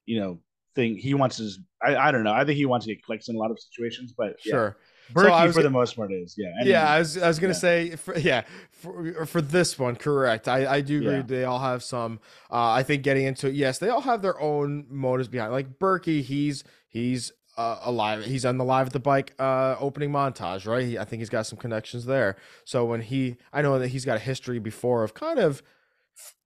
[0.07, 0.39] you know,
[0.75, 1.59] thing he wants his.
[1.83, 2.33] I, I don't know.
[2.33, 4.51] I think he wants to get clicks in a lot of situations, but yeah.
[4.51, 4.77] sure.
[5.13, 6.53] Berkey so for the most part is yeah.
[6.61, 7.59] Anyway, yeah, I was I was gonna yeah.
[7.59, 10.49] say for, yeah for for this one correct.
[10.49, 11.17] I I do agree.
[11.17, 11.23] Yeah.
[11.23, 12.21] They all have some.
[12.51, 15.53] Uh, I think getting into it, yes, they all have their own motives behind.
[15.53, 18.25] Like Berkey, he's he's uh, alive.
[18.25, 20.85] He's on the live at the bike uh, opening montage, right?
[20.85, 22.37] He, I think he's got some connections there.
[22.65, 25.63] So when he, I know that he's got a history before of kind of.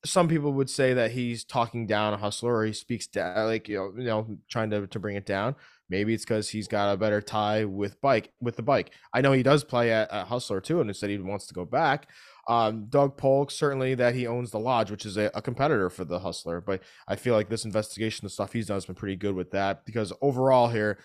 [0.05, 3.69] Some people would say that he's talking down a hustler, or he speaks down, like
[3.69, 5.57] you know, you know, trying to to bring it down.
[5.89, 8.93] Maybe it's because he's got a better tie with bike with the bike.
[9.13, 11.65] I know he does play at, at Hustler too, and said he wants to go
[11.65, 12.09] back.
[12.49, 16.05] Um, Doug Polk, certainly that he owns the Lodge, which is a, a, competitor for
[16.05, 16.61] the Hustler.
[16.61, 19.51] But I feel like this investigation, the stuff he's done, has been pretty good with
[19.51, 20.99] that because overall here,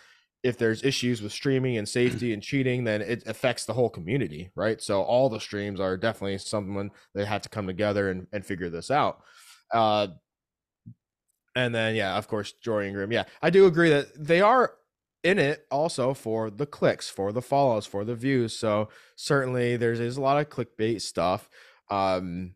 [0.43, 4.49] if there's issues with streaming and safety and cheating, then it affects the whole community,
[4.55, 4.81] right?
[4.81, 8.69] So all the streams are definitely someone that had to come together and, and figure
[8.69, 9.21] this out.
[9.71, 10.07] Uh,
[11.55, 13.11] and then yeah, of course, Joey Ingram.
[13.11, 14.73] Yeah, I do agree that they are
[15.23, 18.57] in it also for the clicks, for the follows, for the views.
[18.57, 21.49] So certainly there's, there's a lot of clickbait stuff.
[21.89, 22.55] Um,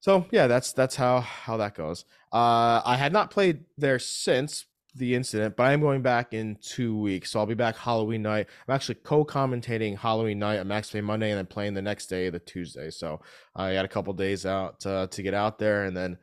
[0.00, 2.04] so yeah, that's that's how how that goes.
[2.32, 4.64] Uh, I had not played there since
[4.98, 7.30] the incident, but I'm going back in two weeks.
[7.30, 8.46] So I'll be back Halloween night.
[8.66, 12.28] I'm actually co-commentating Halloween night at Max Pain Monday, and then playing the next day,
[12.30, 12.90] the Tuesday.
[12.90, 13.20] So
[13.54, 16.18] I got a couple days out uh, to get out there, and then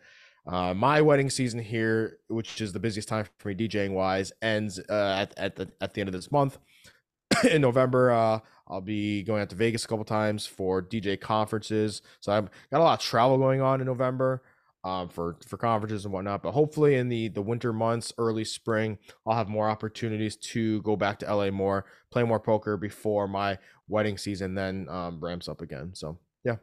[0.48, 4.80] uh, my wedding season here, which is the busiest time for me DJing wise, ends
[4.90, 6.58] uh, at at the at the end of this month.
[7.50, 12.02] In November, uh, I'll be going out to Vegas a couple times for DJ conferences.
[12.20, 14.44] So I've got a lot of travel going on in November
[14.86, 16.44] um, for for conferences and whatnot.
[16.44, 20.96] But hopefully in the the winter months, early spring, I'll have more opportunities to go
[20.96, 25.62] back to LA more, play more poker before my wedding season then um, ramps up
[25.62, 25.94] again.
[25.94, 26.58] So yeah.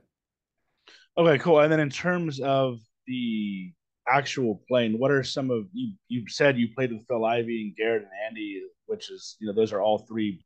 [1.18, 1.60] Okay, cool.
[1.60, 3.72] And then in terms of the
[4.08, 5.94] actual playing, what are some of you?
[6.08, 9.52] You said you played with Phil Ivey and Garrett and Andy, which is you know
[9.52, 10.44] those are all three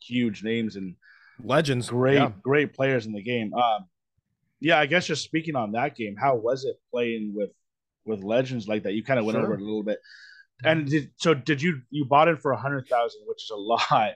[0.00, 0.96] huge names and
[1.44, 2.32] legends, great yeah.
[2.42, 3.52] great players in the game.
[3.52, 3.84] Um,
[4.60, 7.50] yeah, I guess just speaking on that game, how was it playing with
[8.04, 8.94] with legends like that?
[8.94, 9.44] You kind of went sure.
[9.44, 9.98] over it a little bit.
[10.64, 13.56] And did, so did you you bought it for a hundred thousand, which is a
[13.94, 14.12] lot,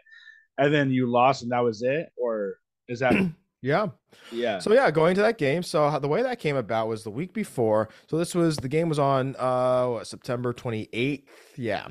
[0.59, 2.55] and then you lost and that was it, or
[2.88, 3.14] is that?
[3.62, 3.88] yeah,
[4.33, 4.59] yeah.
[4.59, 5.62] So yeah, going to that game.
[5.62, 7.88] So the way that came about was the week before.
[8.11, 11.31] So this was the game was on uh what, September twenty eighth.
[11.57, 11.88] Yeah,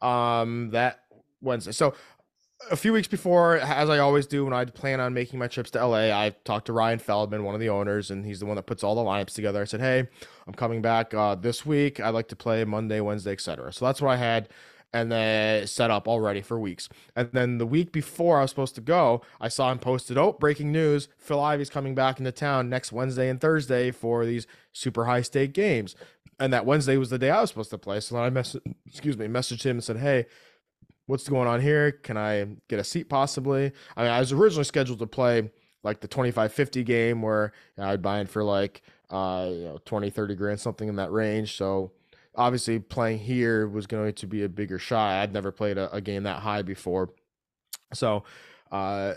[0.00, 1.02] um that
[1.40, 1.72] Wednesday.
[1.72, 1.94] So
[2.70, 5.70] a few weeks before, as I always do when I plan on making my trips
[5.72, 8.56] to LA, I talked to Ryan Feldman, one of the owners, and he's the one
[8.56, 9.60] that puts all the lineups together.
[9.60, 10.08] I said, "Hey,
[10.46, 12.00] I'm coming back uh, this week.
[12.00, 14.48] I'd like to play Monday, Wednesday, etc." So that's what I had,
[14.92, 16.88] and then set up already for weeks.
[17.16, 20.32] And then the week before I was supposed to go, I saw him posted, "Oh,
[20.32, 21.08] breaking news!
[21.18, 25.52] Phil Ivey's coming back into town next Wednesday and Thursday for these super high stake
[25.52, 25.94] games."
[26.40, 28.00] And that Wednesday was the day I was supposed to play.
[28.00, 30.26] So then I messaged, excuse me, messaged him and said, "Hey."
[31.12, 31.92] What's going on here?
[31.92, 33.70] Can I get a seat possibly?
[33.98, 35.50] I mean, I was originally scheduled to play
[35.82, 39.78] like the 2550 game where you know, I'd buy in for like uh, you know
[39.84, 41.54] 20 30 grand something in that range.
[41.56, 41.92] So
[42.34, 45.22] obviously playing here was going to be a bigger shot.
[45.22, 47.10] I'd never played a, a game that high before.
[47.92, 48.24] So
[48.70, 49.12] uh,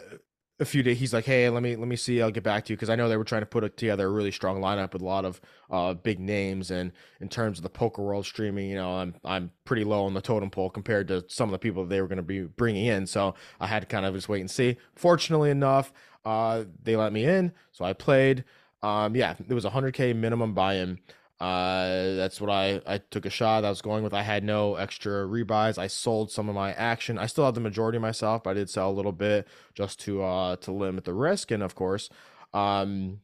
[0.59, 2.73] a few days he's like hey let me let me see i'll get back to
[2.73, 2.77] you.
[2.77, 5.05] Because i know they were trying to put together a really strong lineup with a
[5.05, 8.91] lot of uh, big names and in terms of the poker world streaming you know
[8.91, 12.01] i'm i'm pretty low on the totem pole compared to some of the people they
[12.01, 14.51] were going to be bringing in so i had to kind of just wait and
[14.51, 14.77] see.
[14.95, 15.91] Fortunately enough
[16.23, 18.43] uh, they let me in so i played.
[18.81, 20.99] Um, yeah it was 100k minimum buy-in
[21.39, 23.65] uh, that's what I I took a shot.
[23.65, 24.13] I was going with.
[24.13, 25.77] I had no extra rebuys.
[25.77, 27.17] I sold some of my action.
[27.17, 30.23] I still have the majority myself, but I did sell a little bit just to
[30.23, 31.51] uh to limit the risk.
[31.51, 32.09] And of course,
[32.53, 33.19] um,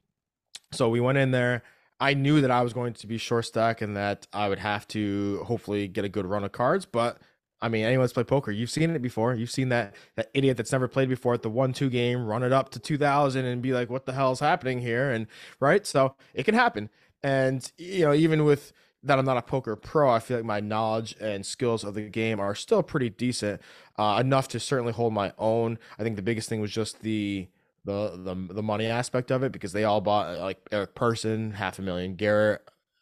[0.71, 1.63] so we went in there.
[2.01, 4.87] I knew that I was going to be short stack and that I would have
[4.89, 6.85] to hopefully get a good run of cards.
[6.85, 7.19] But
[7.61, 8.51] I mean, anyone's played poker.
[8.51, 9.35] You've seen it before.
[9.35, 12.51] You've seen that that idiot that's never played before at the one-two game run it
[12.51, 15.27] up to two thousand and be like, "What the hell is happening here?" And
[15.59, 16.89] right, so it can happen.
[17.23, 20.59] And you know, even with that I'm not a poker pro, I feel like my
[20.59, 23.61] knowledge and skills of the game are still pretty decent,
[23.97, 25.79] uh, enough to certainly hold my own.
[25.97, 27.47] I think the biggest thing was just the
[27.85, 31.79] the the, the money aspect of it because they all bought like Eric Persson half
[31.79, 32.61] a million, Garrett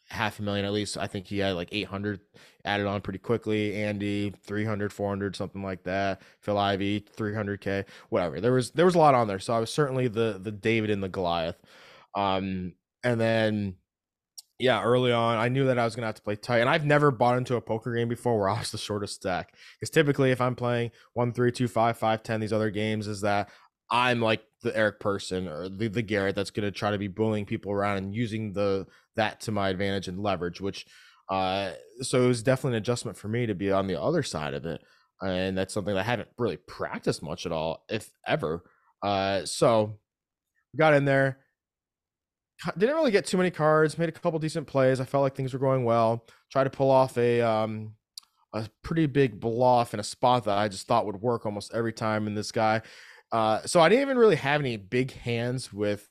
[0.10, 0.98] half a million at least.
[0.98, 2.20] I think he had like 800
[2.66, 3.76] added on pretty quickly.
[3.76, 6.22] Andy 300, 400, something like that.
[6.40, 8.42] Phil Ivey 300k, whatever.
[8.42, 10.90] There was there was a lot on there, so I was certainly the the David
[10.90, 11.58] and the Goliath.
[12.16, 13.76] Um, and then
[14.60, 16.86] yeah, early on, I knew that I was gonna have to play tight, and I've
[16.86, 19.54] never bought into a poker game before where I was the shortest stack.
[19.80, 23.22] Because typically, if I'm playing one, three, two, five, five, ten, these other games, is
[23.22, 23.50] that
[23.90, 27.46] I'm like the Eric Persson or the, the Garrett that's gonna try to be bullying
[27.46, 30.60] people around and using the that to my advantage and leverage.
[30.60, 30.86] Which,
[31.30, 34.54] uh, so it was definitely an adjustment for me to be on the other side
[34.54, 34.82] of it,
[35.22, 38.64] and that's something that I haven't really practiced much at all, if ever.
[39.02, 39.98] Uh, so
[40.76, 41.40] got in there
[42.78, 43.98] didn't really get too many cards.
[43.98, 45.00] Made a couple decent plays.
[45.00, 46.26] I felt like things were going well.
[46.52, 47.94] Tried to pull off a um,
[48.54, 51.94] a pretty big bluff in a spot that I just thought would work almost every
[51.94, 52.82] time in this guy.
[53.32, 56.10] Uh, so I didn't even really have any big hands with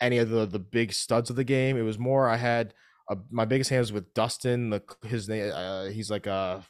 [0.00, 1.76] any of the the big studs of the game.
[1.76, 2.74] It was more I had
[3.08, 4.70] a, my biggest hands with Dustin.
[4.70, 6.64] The his name uh, he's like a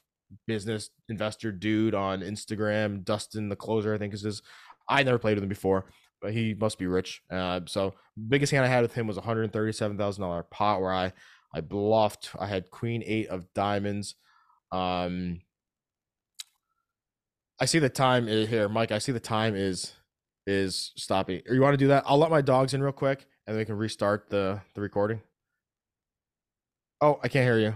[0.46, 3.04] business investor dude on Instagram.
[3.04, 4.42] Dustin the closer I think is his.
[4.88, 5.86] I never played with him before
[6.24, 7.22] but he must be rich.
[7.30, 7.94] Uh, so
[8.28, 11.12] biggest hand I had with him was a hundred thirty-seven thousand dollar pot where I
[11.52, 12.30] I bluffed.
[12.38, 14.14] I had queen eight of diamonds.
[14.72, 15.42] Um,
[17.60, 18.90] I see the time is here, Mike.
[18.90, 19.92] I see the time is
[20.46, 21.42] is stopping.
[21.46, 22.04] You want to do that?
[22.06, 25.20] I'll let my dogs in real quick, and then we can restart the the recording.
[27.02, 27.74] Oh, I can't hear you.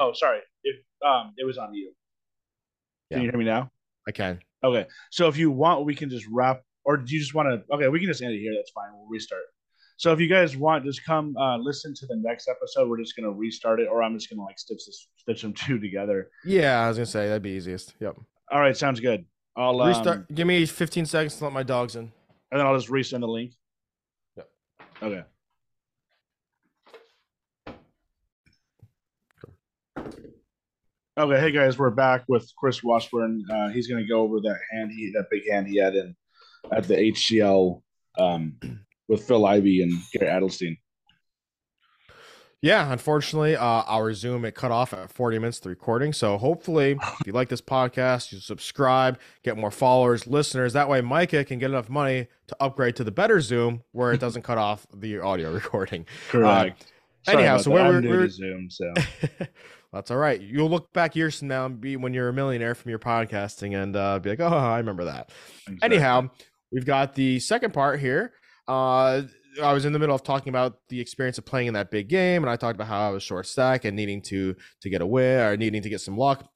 [0.00, 0.40] Oh, sorry.
[0.64, 1.92] It um it was on you.
[3.12, 3.24] Can yeah.
[3.26, 3.70] you hear me now?
[4.08, 4.40] I can.
[4.64, 4.86] Okay.
[5.12, 7.74] So if you want, we can just wrap or do you just want to?
[7.74, 8.54] Okay, we can just end it here.
[8.54, 8.88] That's fine.
[8.94, 9.42] We'll restart.
[9.98, 12.88] So if you guys want, just come uh, listen to the next episode.
[12.88, 15.78] We're just gonna restart it, or I'm just gonna like stitch this, stitch them two
[15.78, 16.30] together.
[16.44, 17.94] Yeah, I was gonna say that'd be easiest.
[18.00, 18.16] Yep.
[18.52, 19.26] All right, sounds good.
[19.56, 20.32] I'll um, restart.
[20.32, 22.12] Give me 15 seconds to let my dogs in,
[22.50, 23.52] and then I'll just resend the link.
[24.36, 24.48] Yep.
[25.02, 25.22] Okay.
[31.18, 33.42] Okay, hey guys, we're back with Chris Washburn.
[33.50, 36.14] Uh, he's going to go over that hand he that big hand he had in
[36.72, 37.82] at the HCL
[38.18, 38.58] um,
[39.08, 40.76] with Phil Ivey and Garrett Adelstein.
[42.62, 46.12] Yeah, unfortunately, uh, our Zoom it cut off at 40 minutes the recording.
[46.12, 50.72] So hopefully, if you like this podcast, you subscribe, get more followers, listeners.
[50.72, 54.20] That way, Micah can get enough money to upgrade to the better Zoom where it
[54.20, 56.06] doesn't cut off the audio recording.
[56.30, 56.86] Correct.
[57.28, 58.92] Uh, anyhow, so we're, we're Zoom, so
[59.92, 60.40] that's all right.
[60.40, 63.80] You'll look back years from now and be when you're a millionaire from your podcasting
[63.80, 65.30] and uh, be like, oh, I remember that.
[65.68, 65.96] Exactly.
[65.96, 66.30] Anyhow,
[66.72, 68.32] we've got the second part here.
[68.68, 69.22] Uh,
[69.62, 72.08] I was in the middle of talking about the experience of playing in that big
[72.08, 75.00] game, and I talked about how I was short stack and needing to to get
[75.00, 76.48] away or needing to get some luck.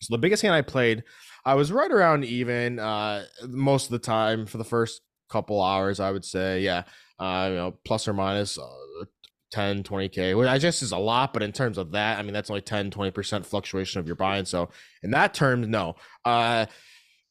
[0.00, 1.04] So the biggest hand I played,
[1.44, 6.00] I was right around even uh, most of the time for the first couple hours.
[6.00, 6.84] I would say, yeah,
[7.18, 9.04] uh, you know, plus or minus uh,
[9.52, 10.36] 10, 20k.
[10.36, 12.62] Which I guess is a lot, but in terms of that, I mean that's only
[12.62, 14.44] 10, 20 percent fluctuation of your buying.
[14.44, 14.68] So
[15.02, 15.96] in that terms, no.
[16.24, 16.66] Uh,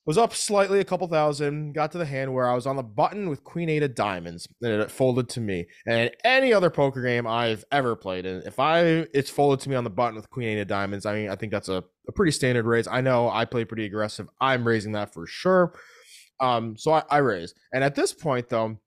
[0.06, 2.84] was up slightly a couple thousand got to the hand where i was on the
[2.84, 5.66] button with queen eight of diamonds and it folded to me.
[5.86, 8.82] And any other poker game i've ever played in if i
[9.14, 11.36] it's folded to me on the button with queen eight of diamonds i mean i
[11.36, 12.88] think that's a, a pretty standard raise.
[12.88, 14.28] I know i play pretty aggressive.
[14.42, 15.74] I'm raising that for sure.
[16.40, 17.54] Um so i, I raise.
[17.74, 18.78] And at this point though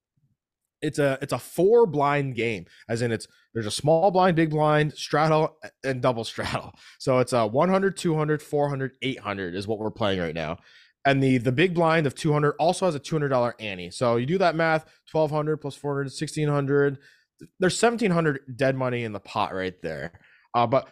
[0.83, 4.51] it's a it's a four blind game as in it's there's a small blind big
[4.51, 6.75] blind straddle and double straddle.
[6.99, 10.59] So it's a 100 200 400 800 is what we're playing right now
[11.07, 14.37] and the the big blind of 200 also has a $200 ante so you do
[14.37, 16.99] that math 1200 plus 400 1600
[17.59, 20.13] there's 1700 dead money in the pot right there.
[20.55, 20.89] Uh, but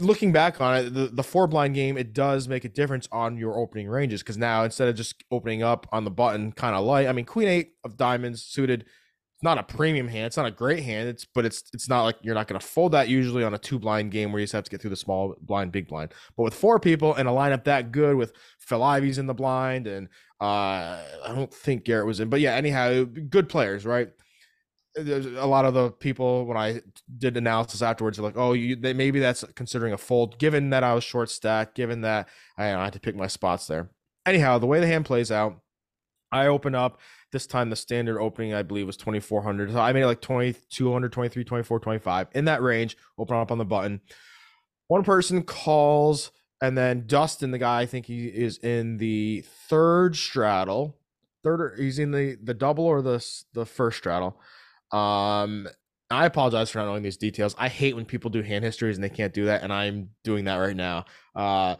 [0.00, 3.36] looking back on it the, the four blind game it does make a difference on
[3.36, 6.82] your opening ranges because now instead of just opening up on the button kind of
[6.82, 8.86] light i mean queen eight of diamonds suited
[9.46, 10.26] not a premium hand.
[10.26, 11.08] It's not a great hand.
[11.08, 13.58] It's but it's it's not like you're not going to fold that usually on a
[13.58, 16.12] two blind game where you just have to get through the small blind, big blind.
[16.36, 20.08] But with four people and a lineup that good with Phil in the blind and
[20.40, 24.10] uh I don't think Garrett was in, but yeah, anyhow, good players, right?
[24.96, 26.80] There's a lot of the people when I
[27.16, 30.82] did analysis afterwards, are like, oh, you they, maybe that's considering a fold, given that
[30.84, 32.28] I was short stacked, given that
[32.58, 33.90] I, I had to pick my spots there.
[34.26, 35.60] Anyhow, the way the hand plays out,
[36.32, 36.98] I open up
[37.36, 39.72] this time the standard opening, I believe, was 2400.
[39.72, 42.96] So I made like 2200, 23, 24, 25 in that range.
[43.18, 44.00] Open up on the button.
[44.88, 46.30] One person calls,
[46.62, 50.96] and then Dustin, the guy, I think he is in the third straddle.
[51.44, 54.40] Third, he's in the the double or the the first straddle.
[54.92, 55.68] Um,
[56.10, 57.54] I apologize for not knowing these details.
[57.58, 60.46] I hate when people do hand histories and they can't do that, and I'm doing
[60.46, 61.04] that right now.
[61.34, 61.76] Uh,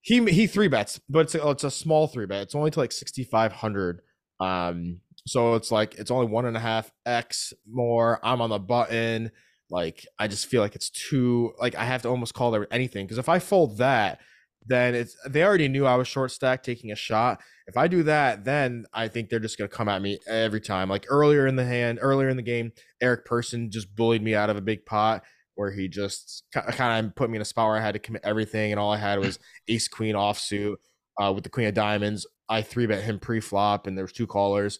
[0.00, 2.42] he he three bets, but it's a, it's a small three bet.
[2.42, 4.02] It's only to like sixty five hundred.
[4.40, 8.20] Um, so it's like it's only one and a half x more.
[8.22, 9.32] I'm on the button.
[9.70, 13.06] Like I just feel like it's too like I have to almost call there anything
[13.06, 14.20] because if I fold that,
[14.66, 17.40] then it's they already knew I was short stack taking a shot.
[17.66, 20.88] If I do that, then I think they're just gonna come at me every time.
[20.88, 24.50] Like earlier in the hand, earlier in the game, Eric Persson just bullied me out
[24.50, 25.24] of a big pot
[25.56, 28.22] where he just kind of put me in a spot where I had to commit
[28.24, 30.76] everything, and all I had was Ace Queen offsuit
[31.22, 32.26] uh, with the Queen of Diamonds.
[32.48, 34.78] I three bet him pre flop, and there was two callers,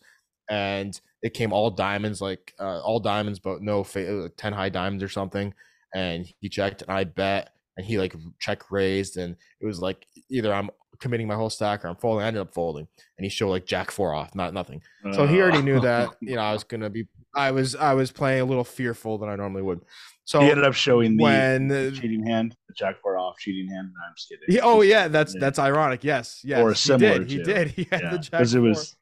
[0.50, 5.02] and it came all diamonds, like uh, all diamonds, but no fa- ten high diamonds
[5.02, 5.52] or something.
[5.94, 10.06] And he checked, and I bet, and he like check raised, and it was like
[10.30, 12.24] either I'm committing my whole stack or I'm folding.
[12.24, 12.86] I ended up folding,
[13.18, 14.82] and he showed like Jack four off, not nothing.
[15.12, 17.06] So he already knew that you know I was gonna be.
[17.36, 19.82] I was I was playing a little fearful than I normally would.
[20.24, 23.90] So he ended up showing the, when cheating hand, the jack four off cheating hand.
[23.94, 24.44] No, I'm just kidding.
[24.48, 25.40] He, oh yeah, that's yeah.
[25.40, 26.02] that's ironic.
[26.02, 26.60] Yes, yes.
[26.60, 27.22] Or similar.
[27.22, 27.46] He did.
[27.46, 27.68] He did.
[27.76, 28.10] He had yeah.
[28.10, 28.96] the jack because it was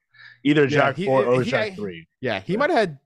[0.44, 2.06] either jack yeah, four he, or he, jack three.
[2.20, 2.98] Yeah, he might have had.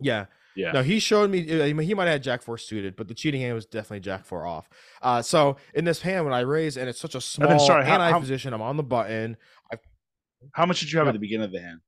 [0.00, 0.26] Yeah.
[0.56, 0.72] Yeah.
[0.72, 1.48] No, he showed me.
[1.48, 4.24] Uh, he might have had Jack four suited, but the cheating hand was definitely Jack
[4.24, 4.68] four off.
[5.00, 7.84] Uh, so in this hand, when I raise and it's such a small then, sorry,
[7.84, 9.36] hand eye position, I'm on the button.
[9.72, 9.76] I,
[10.54, 11.78] how much did you have at the beginning of the hand?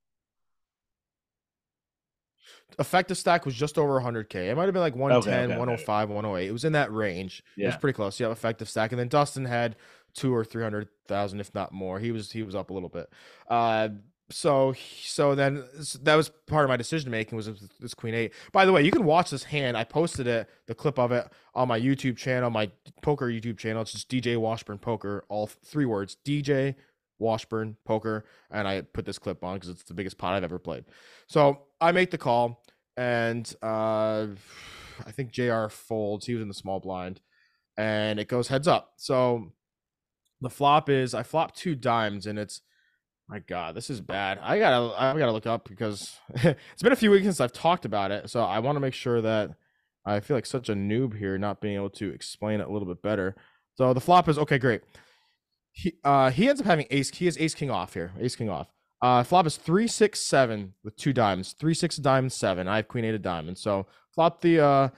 [2.81, 4.35] Effective stack was just over 100k.
[4.49, 6.13] It might have been like 110, okay, okay, 105, okay.
[6.13, 6.47] 108.
[6.47, 7.43] It was in that range.
[7.55, 7.65] Yeah.
[7.65, 8.19] It was pretty close.
[8.19, 8.91] Yeah, effective stack.
[8.91, 9.75] And then Dustin had
[10.13, 11.99] two or 300,000 if not more.
[11.99, 13.09] He was he was up a little bit.
[13.47, 13.89] Uh
[14.29, 14.73] so
[15.03, 15.63] so then
[16.01, 18.33] that was part of my decision making was this queen eight.
[18.51, 19.77] By the way, you can watch this hand.
[19.77, 22.71] I posted it, the clip of it on my YouTube channel, my
[23.01, 23.81] poker YouTube channel.
[23.81, 26.17] It's just DJ Washburn Poker, all three words.
[26.25, 26.75] DJ
[27.19, 30.59] Washburn Poker, and I put this clip on because it's the biggest pot I've ever
[30.59, 30.85] played.
[31.27, 32.60] So I make the call,
[32.97, 34.27] and uh,
[35.05, 35.67] I think Jr.
[35.67, 36.25] folds.
[36.25, 37.21] He was in the small blind,
[37.77, 38.93] and it goes heads up.
[38.97, 39.51] So
[40.41, 42.61] the flop is I flop two dimes, and it's
[43.31, 44.39] my God, this is bad.
[44.41, 47.85] I gotta I gotta look up because it's been a few weeks since I've talked
[47.85, 48.29] about it.
[48.29, 49.51] So I want to make sure that
[50.05, 52.87] I feel like such a noob here, not being able to explain it a little
[52.87, 53.35] bit better.
[53.75, 54.81] So the flop is okay, great.
[55.71, 57.09] He uh he ends up having ace.
[57.15, 58.11] He has ace king off here.
[58.19, 58.67] Ace king off.
[59.01, 61.53] Uh, flop is three six seven with two diamonds.
[61.53, 62.67] Three six diamond seven.
[62.67, 63.61] I have queen eight of diamonds.
[63.61, 64.89] So flop the uh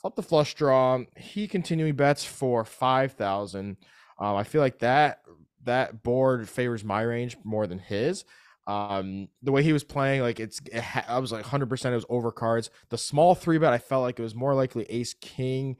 [0.00, 1.00] flop the flush draw.
[1.16, 3.76] He continuing bets for five thousand.
[4.18, 5.22] Um, I feel like that
[5.64, 8.24] that board favors my range more than his.
[8.66, 11.94] Um, the way he was playing, like it's, it ha- I was like 100% it
[11.94, 12.68] was over cards.
[12.90, 15.76] The small three bet, I felt like it was more likely ace king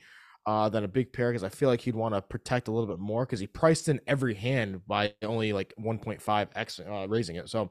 [0.48, 2.86] uh, than a big pair because I feel like he'd want to protect a little
[2.86, 7.50] bit more because he priced in every hand by only like 1.5x uh, raising it.
[7.50, 7.70] So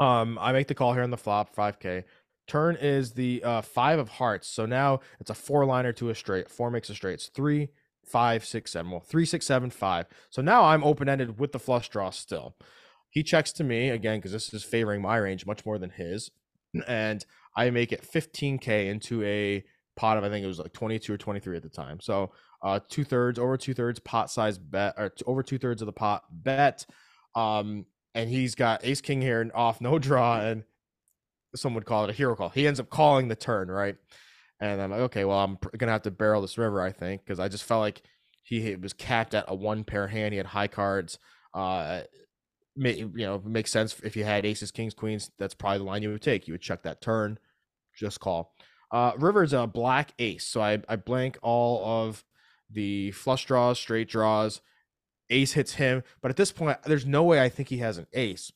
[0.00, 2.04] um, I make the call here on the flop, 5K.
[2.48, 4.48] Turn is the uh, five of hearts.
[4.48, 6.50] So now it's a four liner to a straight.
[6.50, 7.14] Four makes a straight.
[7.14, 7.68] It's three,
[8.02, 8.90] five, six, seven.
[8.90, 10.06] Well, three, six, seven, five.
[10.30, 12.56] So now I'm open ended with the flush draw still.
[13.10, 16.30] He checks to me again because this is favoring my range much more than his,
[16.86, 19.62] and I make it 15k into a
[19.96, 22.00] pot of I think it was like 22 or 23 at the time.
[22.00, 22.32] So
[22.62, 25.92] uh, two thirds over two thirds pot size bet or over two thirds of the
[25.92, 26.86] pot bet.
[27.34, 30.64] Um, and he's got ace king here and off no draw and
[31.54, 32.48] some would call it a hero call.
[32.48, 33.96] He ends up calling the turn right,
[34.60, 37.40] and I'm like, okay, well I'm gonna have to barrel this river I think because
[37.40, 38.02] I just felt like
[38.42, 40.32] he was capped at a one pair hand.
[40.32, 41.18] He had high cards.
[41.54, 42.02] Uh,
[42.74, 45.30] you know, makes sense if you had aces, kings, queens.
[45.38, 46.48] That's probably the line you would take.
[46.48, 47.38] You would check that turn,
[47.94, 48.54] just call.
[48.92, 52.24] Uh, River's a black ace, so I I blank all of
[52.70, 54.60] the flush draws, straight draws.
[55.30, 58.06] Ace hits him, but at this point, there's no way I think he has an
[58.12, 58.52] ace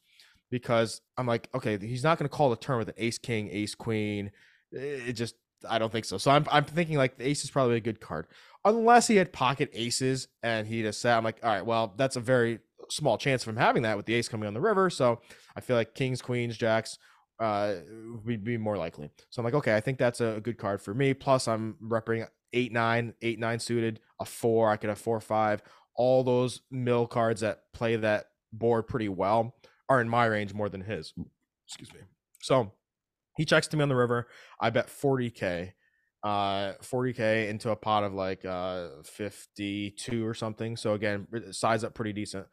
[0.50, 3.48] because I'm like, okay, he's not going to call the turn with an ace, king,
[3.50, 4.30] ace, queen.
[4.72, 5.36] It just
[5.68, 6.18] I don't think so.
[6.18, 8.26] So I'm I'm thinking like the ace is probably a good card,
[8.64, 12.16] unless he had pocket aces and he just said, I'm like, all right, well, that's
[12.16, 12.58] a very
[12.90, 14.90] small chance of him having that with the ace coming on the river.
[14.90, 15.20] So
[15.56, 16.98] I feel like kings, queens, jacks
[17.40, 17.74] uh
[18.24, 19.10] would be more likely.
[19.30, 21.14] So I'm like, okay, I think that's a good card for me.
[21.14, 24.70] Plus, I'm repping eight nine, eight nine suited, a four.
[24.70, 25.62] I could have four five.
[25.94, 29.54] All those mill cards that play that board pretty well
[29.88, 31.12] are in my range more than his.
[31.66, 32.00] Excuse me.
[32.42, 32.72] So
[33.36, 34.28] he checks to me on the river.
[34.60, 35.72] I bet 40k
[36.22, 41.94] uh 40k into a pot of like uh 52 or something so again size up
[41.94, 42.46] pretty decent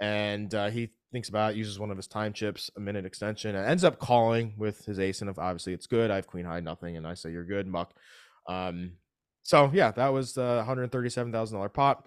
[0.00, 3.54] and uh, he thinks about it, uses one of his time chips, a minute extension,
[3.54, 5.20] and ends up calling with his ace.
[5.20, 7.66] And if obviously it's good, I have queen high, nothing, and I say you're good,
[7.66, 7.94] muck.
[8.48, 8.92] Um,
[9.42, 12.06] so yeah, that was the hundred thirty-seven thousand dollar pot.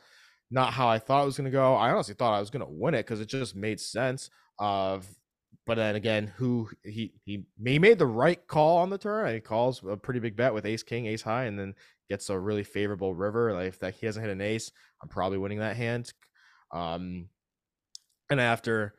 [0.51, 1.75] Not how I thought it was going to go.
[1.75, 4.29] I honestly thought I was going to win it because it just made sense.
[4.59, 5.07] Of,
[5.65, 9.33] but then again, who he he he made the right call on the turn.
[9.33, 11.73] He calls a pretty big bet with ace king, ace high, and then
[12.09, 13.53] gets a really favorable river.
[13.53, 14.71] Like if that he hasn't hit an ace,
[15.01, 16.11] I'm probably winning that hand.
[16.71, 17.29] Um,
[18.31, 18.95] and after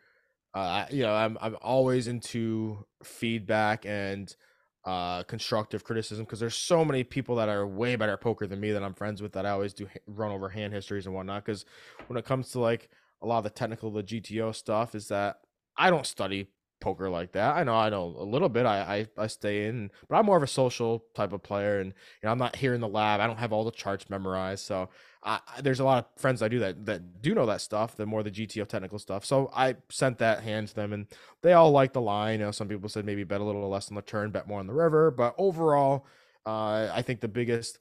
[0.55, 4.37] uh, you know i'm i'm always into feedback and
[4.85, 8.61] uh, constructive criticism because there's so many people that are way better at poker than
[8.61, 11.45] me that I'm friends with that I always do run over hand histories and whatnot.
[11.45, 11.65] Because
[12.09, 12.89] when it comes to like
[13.23, 15.37] a lot of the technical, the GTO stuff, is that
[15.77, 16.49] I don't study
[16.81, 17.57] poker like that.
[17.57, 18.67] I know I know a little bit.
[18.67, 21.91] I I, I stay in, but I'm more of a social type of player, and
[21.91, 23.21] you know I'm not here in the lab.
[23.21, 24.91] I don't have all the charts memorized, so
[25.25, 28.07] I, there's a lot of friends I do that that do know that stuff, the
[28.07, 29.25] more the GTO technical stuff.
[29.25, 31.07] So I sent that hand to them, and
[31.43, 32.41] they all liked the line.
[32.41, 34.61] You know, some people said maybe bet a little less on the turn, bet more
[34.61, 36.07] on the river, but overall,
[36.45, 37.79] uh, I think the biggest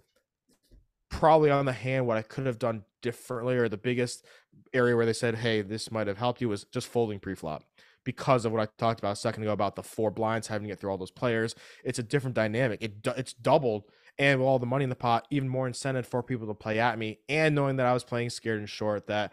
[1.09, 4.25] probably on the hand what I could have done differently, or the biggest
[4.73, 7.63] area where they said, "Hey, this might have helped you," was just folding pre-flop
[8.03, 10.71] because of what I talked about a second ago about the four blinds having to
[10.71, 11.55] get through all those players.
[11.83, 12.81] It's a different dynamic.
[12.81, 13.83] It it's doubled,
[14.19, 16.79] and with all the money in the pot, even more incentive for people to play
[16.79, 17.19] at me.
[17.29, 19.31] And knowing that I was playing scared and short, that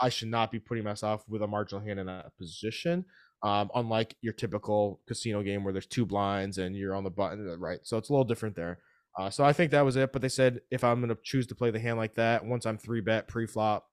[0.00, 3.04] I should not be putting myself with a marginal hand in that position.
[3.44, 7.48] Um, unlike your typical casino game where there's two blinds and you're on the button,
[7.48, 7.80] uh, right?
[7.82, 8.78] So it's a little different there.
[9.18, 10.12] Uh, so I think that was it.
[10.12, 12.66] But they said if I'm going to choose to play the hand like that, once
[12.66, 13.86] I'm three bet pre flop,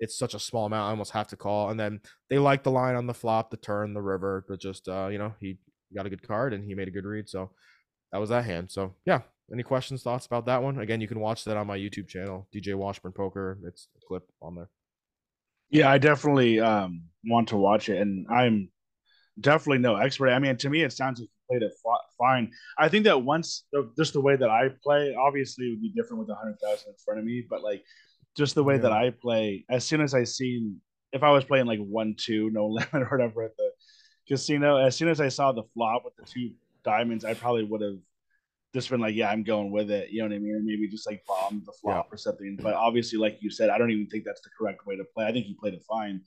[0.00, 0.88] it's such a small amount.
[0.88, 1.70] I almost have to call.
[1.70, 2.00] And then
[2.30, 5.18] they like the line on the flop, the turn, the river, but just uh, you
[5.18, 5.58] know, he
[5.94, 7.28] got a good card and he made a good read.
[7.28, 7.50] So
[8.12, 8.70] that was that hand.
[8.70, 9.20] So yeah.
[9.52, 10.78] Any questions, thoughts about that one?
[10.78, 13.58] Again, you can watch that on my YouTube channel, DJ Washburn Poker.
[13.64, 14.68] It's a clip on there.
[15.70, 18.70] Yeah, I definitely um, want to watch it, and I'm
[19.40, 20.30] definitely no expert.
[20.30, 21.72] I mean, to me, it sounds like you played it
[22.18, 22.50] fine.
[22.78, 23.64] I think that once
[23.96, 26.90] just the way that I play, obviously, it would be different with a hundred thousand
[26.90, 27.84] in front of me, but like
[28.36, 28.82] just the way yeah.
[28.82, 30.80] that I play, as soon as I seen
[31.12, 33.70] if I was playing like one two no limit or whatever at the
[34.28, 36.50] casino, as soon as I saw the flop with the two
[36.84, 37.98] diamonds, I probably would have
[38.76, 40.10] just been like, yeah, I'm going with it.
[40.10, 40.64] You know what I mean?
[40.64, 42.14] maybe just like bomb the flop yeah.
[42.14, 42.58] or something.
[42.60, 45.24] But obviously, like you said, I don't even think that's the correct way to play.
[45.26, 46.20] I think he played it fine,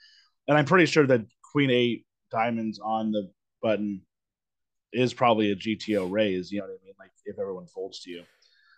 [0.48, 1.22] and I'm pretty sure that
[1.52, 3.32] Queen Eight diamonds on the
[3.62, 4.02] button
[4.92, 6.52] is probably a GTO raise.
[6.52, 6.94] You know what I mean?
[6.98, 8.24] Like if everyone folds to you.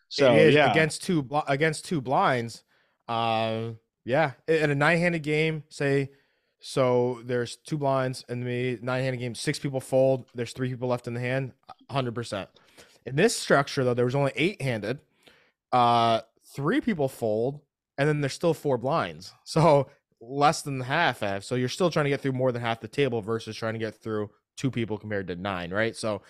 [0.10, 2.64] So yeah, against two against two blinds,
[3.08, 3.72] uh,
[4.04, 6.10] Yeah, in a nine-handed game, say,
[6.60, 10.26] so there's two blinds and the nine-handed game, six people fold.
[10.36, 11.54] There's three people left in the hand,
[11.90, 12.50] hundred percent.
[13.06, 15.00] In this structure, though, there was only eight-handed.
[15.72, 16.22] Uh,
[16.56, 17.62] three people fold,
[17.98, 19.34] and then there's still four blinds.
[19.44, 19.90] So
[20.24, 21.44] less than half have.
[21.44, 23.80] So you're still trying to get through more than half the table versus trying to
[23.80, 25.96] get through two people compared to nine, right?
[25.96, 26.22] So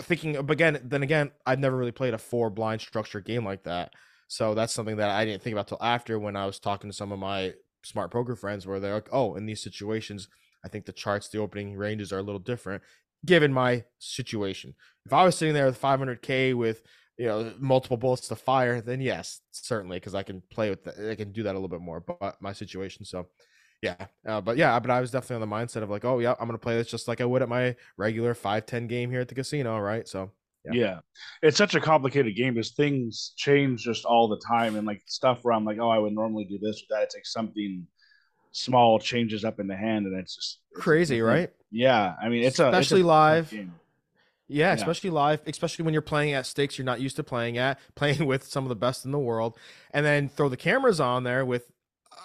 [0.00, 3.92] thinking again, then again, I've never really played a four blind structure game like that.
[4.28, 6.96] So that's something that I didn't think about till after when I was talking to
[6.96, 7.52] some of my
[7.82, 10.28] smart poker friends where they're like, oh, in these situations,
[10.64, 12.82] I think the charts, the opening ranges are a little different
[13.26, 14.74] given my situation.
[15.04, 16.82] If I was sitting there with 500k with
[17.18, 21.10] you know multiple bullets to fire, then yes, certainly because I can play with that.
[21.10, 22.00] I can do that a little bit more.
[22.00, 23.26] But my situation, so
[23.82, 26.34] yeah, uh, but yeah, but I was definitely on the mindset of like, oh yeah,
[26.38, 29.20] I'm gonna play this just like I would at my regular five ten game here
[29.20, 30.06] at the casino, right?
[30.08, 30.32] So
[30.64, 30.72] yeah.
[30.72, 30.98] yeah.
[31.42, 35.40] it's such a complicated game because things change just all the time, and like stuff
[35.42, 37.04] where I'm like, oh, I would normally do this or that.
[37.04, 37.86] It's like something
[38.56, 41.50] small changes up in the hand, and it's just it's crazy, right?
[41.70, 43.52] Yeah, I mean, it's especially a, it's a live.
[43.52, 43.64] Yeah,
[44.48, 47.78] yeah, especially live, especially when you're playing at stakes you're not used to playing at,
[47.94, 49.58] playing with some of the best in the world,
[49.92, 51.70] and then throw the cameras on there with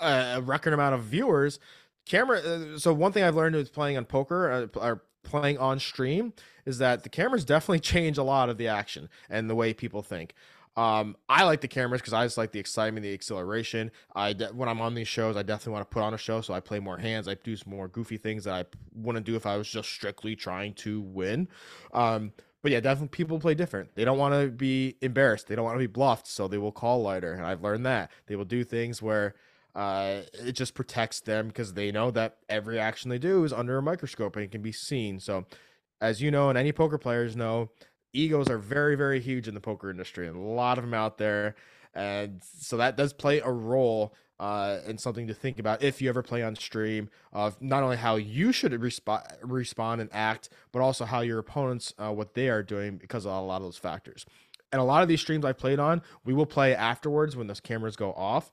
[0.01, 1.59] a record amount of viewers.
[2.05, 2.39] Camera.
[2.39, 6.33] Uh, so one thing I've learned is playing on poker uh, or playing on stream
[6.65, 10.01] is that the cameras definitely change a lot of the action and the way people
[10.01, 10.33] think.
[10.77, 13.91] Um, I like the cameras because I just like the excitement, the acceleration.
[14.15, 16.41] I de- when I'm on these shows, I definitely want to put on a show,
[16.41, 17.27] so I play more hands.
[17.27, 20.35] I do some more goofy things that I wouldn't do if I was just strictly
[20.35, 21.49] trying to win.
[21.93, 23.95] Um, but yeah, definitely people play different.
[23.95, 25.47] They don't want to be embarrassed.
[25.47, 27.33] They don't want to be bluffed, so they will call lighter.
[27.33, 29.35] And I've learned that they will do things where
[29.75, 33.77] uh, it just protects them because they know that every action they do is under
[33.77, 35.19] a microscope and can be seen.
[35.19, 35.45] So,
[35.99, 37.71] as you know, and any poker players know,
[38.13, 41.55] egos are very, very huge in the poker industry, a lot of them out there.
[41.93, 46.09] And so that does play a role uh, and something to think about if you
[46.09, 50.81] ever play on stream of not only how you should resp- respond and act, but
[50.81, 53.77] also how your opponents, uh, what they are doing because of a lot of those
[53.77, 54.25] factors.
[54.71, 57.59] And a lot of these streams I've played on, we will play afterwards when those
[57.59, 58.51] cameras go off.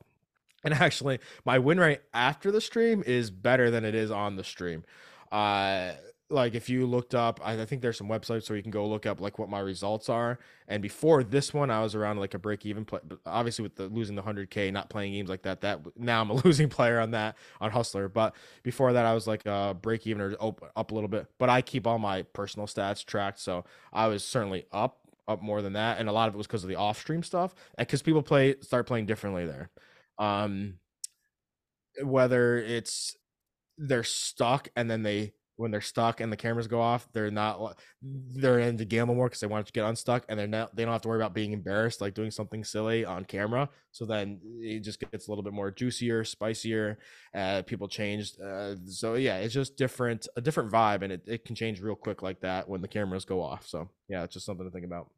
[0.62, 4.44] And actually, my win rate after the stream is better than it is on the
[4.44, 4.84] stream.
[5.32, 5.92] Uh,
[6.30, 8.86] like if you looked up, I, I, think there's some websites where you can go
[8.86, 10.38] look up like what my results are.
[10.66, 13.00] And before this one, I was around like a break even play.
[13.06, 16.20] But obviously, with the losing the hundred k, not playing games like that, that now
[16.20, 18.08] I'm a losing player on that on Hustler.
[18.08, 21.28] But before that, I was like a break even or up, up a little bit.
[21.38, 25.62] But I keep all my personal stats tracked, so I was certainly up up more
[25.62, 25.98] than that.
[25.98, 28.56] And a lot of it was because of the off stream stuff, because people play
[28.60, 29.70] start playing differently there.
[30.18, 30.74] Um,
[32.02, 33.16] whether it's
[33.78, 37.76] they're stuck and then they when they're stuck and the cameras go off, they're not
[38.00, 40.92] they're into gamble more because they want to get unstuck and they're not they don't
[40.92, 43.68] have to worry about being embarrassed like doing something silly on camera.
[43.90, 46.98] So then it just gets a little bit more juicier, spicier.
[47.34, 51.44] Uh, people changed, uh, so yeah, it's just different a different vibe and it, it
[51.44, 53.66] can change real quick like that when the cameras go off.
[53.66, 55.10] So yeah, it's just something to think about.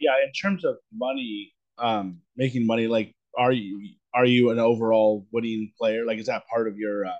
[0.00, 5.26] Yeah, in terms of money, um, making money, like are you are you an overall
[5.32, 6.04] winning player?
[6.04, 7.12] Like, is that part of your uh,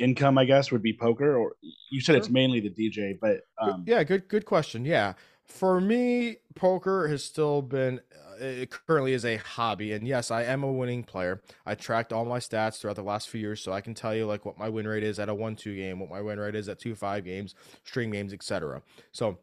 [0.00, 0.38] income?
[0.38, 1.56] I guess would be poker, or
[1.90, 2.16] you said sure.
[2.16, 3.84] it's mainly the DJ, but um...
[3.86, 4.84] yeah, good good question.
[4.84, 8.00] Yeah, for me, poker has still been
[8.40, 11.42] uh, it currently is a hobby, and yes, I am a winning player.
[11.66, 14.26] I tracked all my stats throughout the last few years, so I can tell you
[14.26, 16.68] like what my win rate is at a one-two game, what my win rate is
[16.68, 18.82] at two-five games, string games, etc.
[19.12, 19.38] So,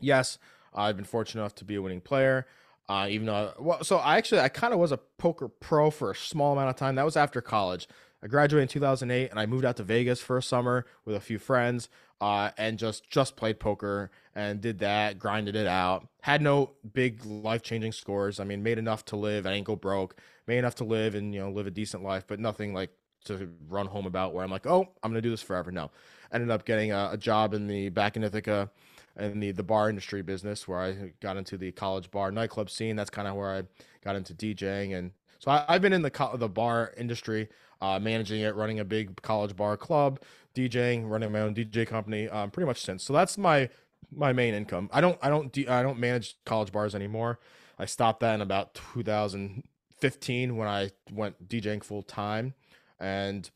[0.00, 0.38] yes,
[0.74, 2.46] I've been fortunate enough to be a winning player.
[2.86, 6.10] Uh, even though, well, so I actually I kind of was a poker pro for
[6.10, 6.96] a small amount of time.
[6.96, 7.88] That was after college.
[8.24, 11.20] I graduated in 2008, and I moved out to Vegas for a summer with a
[11.20, 11.90] few friends,
[12.22, 16.08] uh, and just just played poker and did that, grinded it out.
[16.22, 18.40] Had no big life changing scores.
[18.40, 19.46] I mean, made enough to live.
[19.46, 20.16] I ain't go broke.
[20.46, 22.90] Made enough to live and you know live a decent life, but nothing like
[23.26, 25.70] to run home about where I'm like, oh, I'm gonna do this forever.
[25.70, 25.90] No,
[26.32, 28.70] ended up getting a, a job in the back in Ithaca
[29.18, 32.96] in the the bar industry business where I got into the college bar nightclub scene.
[32.96, 33.62] That's kind of where I
[34.02, 37.50] got into DJing, and so I, have been in the the bar industry,
[37.84, 40.20] uh, managing it, running a big college bar club,
[40.54, 43.02] DJing, running my own DJ company, um, pretty much since.
[43.04, 43.68] So that's my
[44.10, 44.88] my main income.
[44.92, 47.38] I don't I don't de- I don't manage college bars anymore.
[47.78, 52.54] I stopped that in about 2015 when I went DJing full time,
[52.98, 53.50] and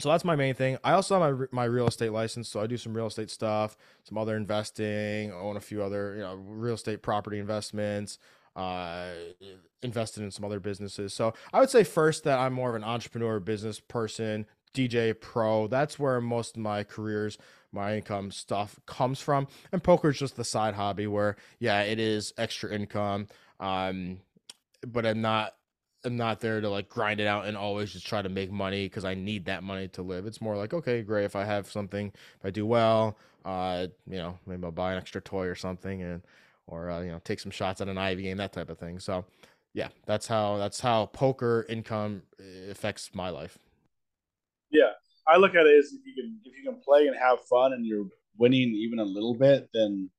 [0.00, 0.78] so that's my main thing.
[0.82, 3.76] I also have my my real estate license, so I do some real estate stuff,
[4.04, 8.18] some other investing, own a few other you know real estate property investments,
[8.56, 9.10] uh,
[9.82, 11.12] invested in some other businesses.
[11.12, 15.66] So I would say first that I'm more of an entrepreneur, business person, DJ pro.
[15.66, 17.38] That's where most of my careers,
[17.72, 21.98] my income stuff comes from, and poker is just the side hobby where yeah, it
[21.98, 23.28] is extra income.
[23.60, 24.20] Um,
[24.86, 25.54] but I'm not
[26.04, 28.86] I'm not there to like grind it out and always just try to make money
[28.86, 30.26] because I need that money to live.
[30.26, 31.24] It's more like, okay, great.
[31.24, 34.98] If I have something, if I do well, uh, you know, maybe I'll buy an
[34.98, 36.22] extra toy or something and,
[36.66, 38.98] or, uh, you know, take some shots at an Ivey game, that type of thing.
[38.98, 39.24] So,
[39.74, 43.58] yeah, that's how, that's how poker income uh, affects my life.
[44.70, 44.90] Yeah.
[45.26, 47.72] I look at it as if you can, if you can play and have fun
[47.72, 48.06] and you're
[48.38, 50.10] winning even a little bit, then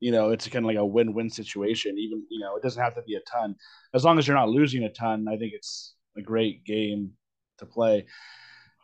[0.00, 1.98] you know, it's kind of like a win-win situation.
[1.98, 3.56] Even you know, it doesn't have to be a ton.
[3.94, 7.12] As long as you're not losing a ton, I think it's a great game
[7.58, 8.06] to play.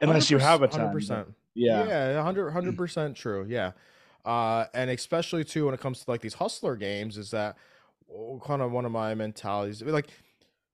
[0.00, 0.92] Unless you have a ton.
[0.92, 1.26] 100%.
[1.54, 1.86] Yeah.
[1.86, 3.46] Yeah, 100 percent true.
[3.48, 3.72] Yeah.
[4.24, 7.56] Uh, and especially too when it comes to like these hustler games, is that
[8.44, 9.82] kind of one of my mentalities.
[9.82, 10.08] Like,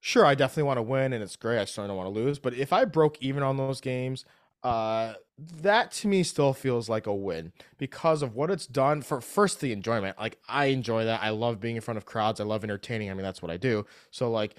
[0.00, 1.58] sure, I definitely want to win, and it's great.
[1.60, 2.38] I certainly don't want to lose.
[2.38, 4.24] But if I broke even on those games,
[4.62, 5.14] uh
[5.62, 9.58] that to me still feels like a win because of what it's done for first
[9.60, 12.62] the enjoyment like i enjoy that i love being in front of crowds i love
[12.62, 14.56] entertaining i mean that's what i do so like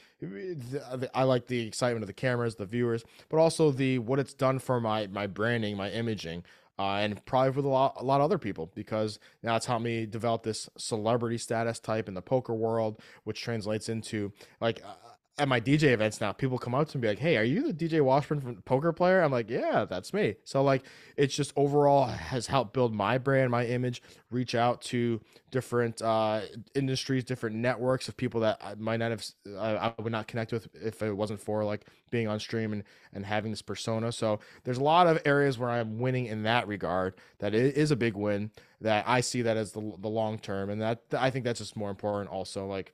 [1.13, 4.57] i like the excitement of the cameras the viewers but also the what it's done
[4.57, 6.43] for my my branding my imaging
[6.80, 9.84] uh, and probably with a lot, a lot of other people because now it's helped
[9.84, 14.93] me develop this celebrity status type in the poker world, which translates into like uh,
[15.41, 17.73] at my DJ events now, people come up to me like, "Hey, are you the
[17.73, 20.83] DJ Washburn from Poker Player?" I'm like, "Yeah, that's me." So like,
[21.17, 25.19] it's just overall has helped build my brand, my image, reach out to
[25.49, 26.41] different uh,
[26.75, 29.25] industries, different networks of people that I might not have,
[29.57, 32.83] I, I would not connect with if it wasn't for like being on stream and
[33.11, 34.11] and having this persona.
[34.11, 37.15] So there's a lot of areas where I'm winning in that regard.
[37.39, 38.51] That it is a big win.
[38.79, 41.75] That I see that as the the long term, and that I think that's just
[41.75, 42.29] more important.
[42.29, 42.93] Also, like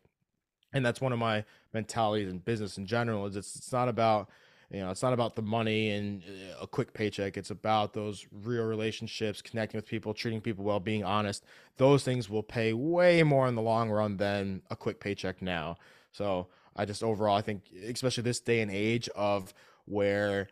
[0.74, 1.44] and that's one of my
[1.74, 4.30] mentalities in business in general is it's, it's not about
[4.70, 7.38] you know it's not about the money and uh, a quick paycheck.
[7.38, 11.44] It's about those real relationships connecting with people treating people well being honest.
[11.78, 15.78] Those things will pay way more in the long run than a quick paycheck now.
[16.12, 16.48] So
[16.78, 19.54] i just overall i think especially this day and age of
[19.86, 20.48] where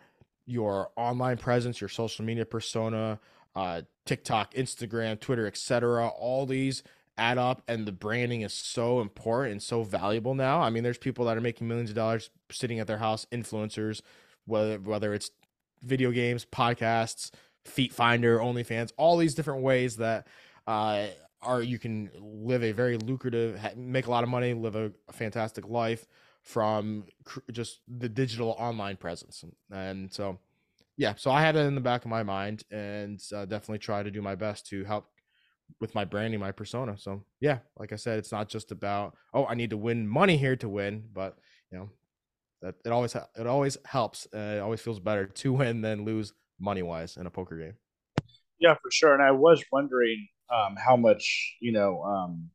[0.46, 3.20] your online presence your social media persona
[3.56, 6.84] uh, tiktok instagram twitter etc all these
[7.18, 10.62] add up and the branding is so important and so valuable now.
[10.62, 14.02] I mean, there's people that are making millions of dollars sitting at their house, influencers,
[14.46, 15.32] whether whether it's
[15.82, 17.32] video games, podcasts,
[17.66, 20.28] Feet Finder, OnlyFans, all these different ways that
[20.68, 21.08] uh,
[21.42, 25.68] are you can live a very lucrative, make a lot of money, live a, fantastic
[25.68, 26.08] life
[26.42, 29.44] from cr- just the digital online presence.
[29.72, 30.40] And so,
[30.98, 34.04] yeah, so I had it in the back of my mind and uh, definitely try
[34.04, 35.08] to do my best to help
[35.80, 36.98] with my branding, my persona.
[36.98, 40.38] So yeah, like I said, it's not just about oh I need to win money
[40.38, 41.38] here to win, but
[41.72, 41.90] you know
[42.62, 44.28] that it always it always helps.
[44.34, 47.74] Uh, it always feels better to win than lose money wise in a poker game.
[48.60, 49.14] Yeah, for sure.
[49.14, 52.50] And I was wondering um, how much you know um,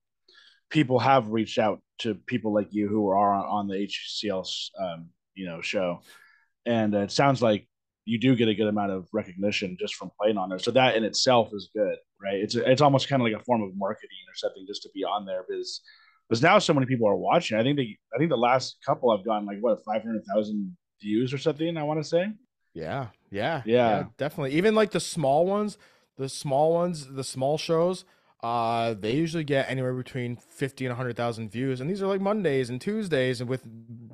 [0.71, 4.49] people have reached out to people like you who are on the HCL
[4.81, 6.01] um, you know show,
[6.67, 7.67] and uh, it sounds like
[8.11, 10.59] you do get a good amount of recognition just from playing on there.
[10.59, 12.35] So that in itself is good, right?
[12.35, 15.05] It's it's almost kind of like a form of marketing or something just to be
[15.05, 15.81] on there because
[16.29, 17.57] because now so many people are watching.
[17.57, 20.77] I think they I think the last couple I've gone like what five hundred thousand
[21.01, 21.77] views or something.
[21.77, 22.33] I want to say.
[22.75, 24.57] Yeah, yeah, yeah, yeah, definitely.
[24.57, 25.79] Even like the small ones,
[26.17, 28.05] the small ones, the small shows
[28.43, 32.20] uh, they usually get anywhere between fifty and hundred thousand views, and these are like
[32.20, 33.62] Mondays and Tuesdays, and with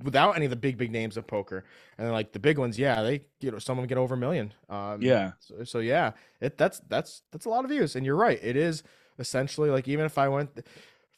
[0.03, 1.65] without any of the big big names of poker,
[1.97, 4.19] and like the big ones, yeah, they you know some of them get over a
[4.19, 4.53] million.
[4.69, 5.33] Um, yeah.
[5.39, 8.41] So, so yeah, it that's that's that's a lot of views, and you're right.
[8.43, 8.83] It is
[9.19, 10.51] essentially like even if I went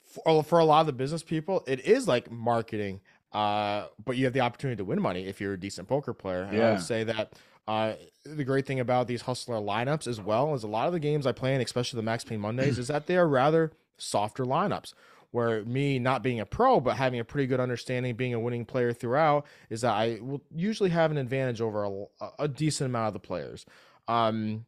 [0.04, 3.00] for, for a lot of the business people, it is like marketing.
[3.32, 6.42] Uh, but you have the opportunity to win money if you're a decent poker player.
[6.42, 6.68] And yeah.
[6.68, 7.34] I would say that
[7.68, 7.92] uh,
[8.24, 11.26] the great thing about these hustler lineups as well is a lot of the games
[11.26, 14.94] I play in, especially the Max Pain Mondays, is that they are rather softer lineups.
[15.30, 18.64] Where me not being a pro but having a pretty good understanding, being a winning
[18.64, 22.06] player throughout, is that I will usually have an advantage over a,
[22.38, 23.66] a decent amount of the players.
[24.08, 24.64] Um,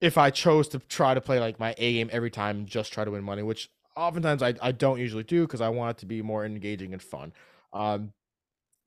[0.00, 3.04] if I chose to try to play like my A game every time, just try
[3.04, 6.06] to win money, which oftentimes I, I don't usually do because I want it to
[6.06, 7.32] be more engaging and fun.
[7.72, 8.12] Um,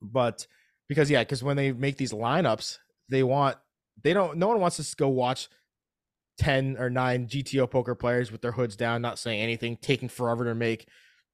[0.02, 0.46] but
[0.86, 2.78] because yeah, because when they make these lineups,
[3.08, 3.56] they want
[4.02, 5.48] they don't no one wants to go watch
[6.38, 10.44] 10 or 9 GTO poker players with their hoods down, not saying anything, taking forever
[10.44, 10.86] to make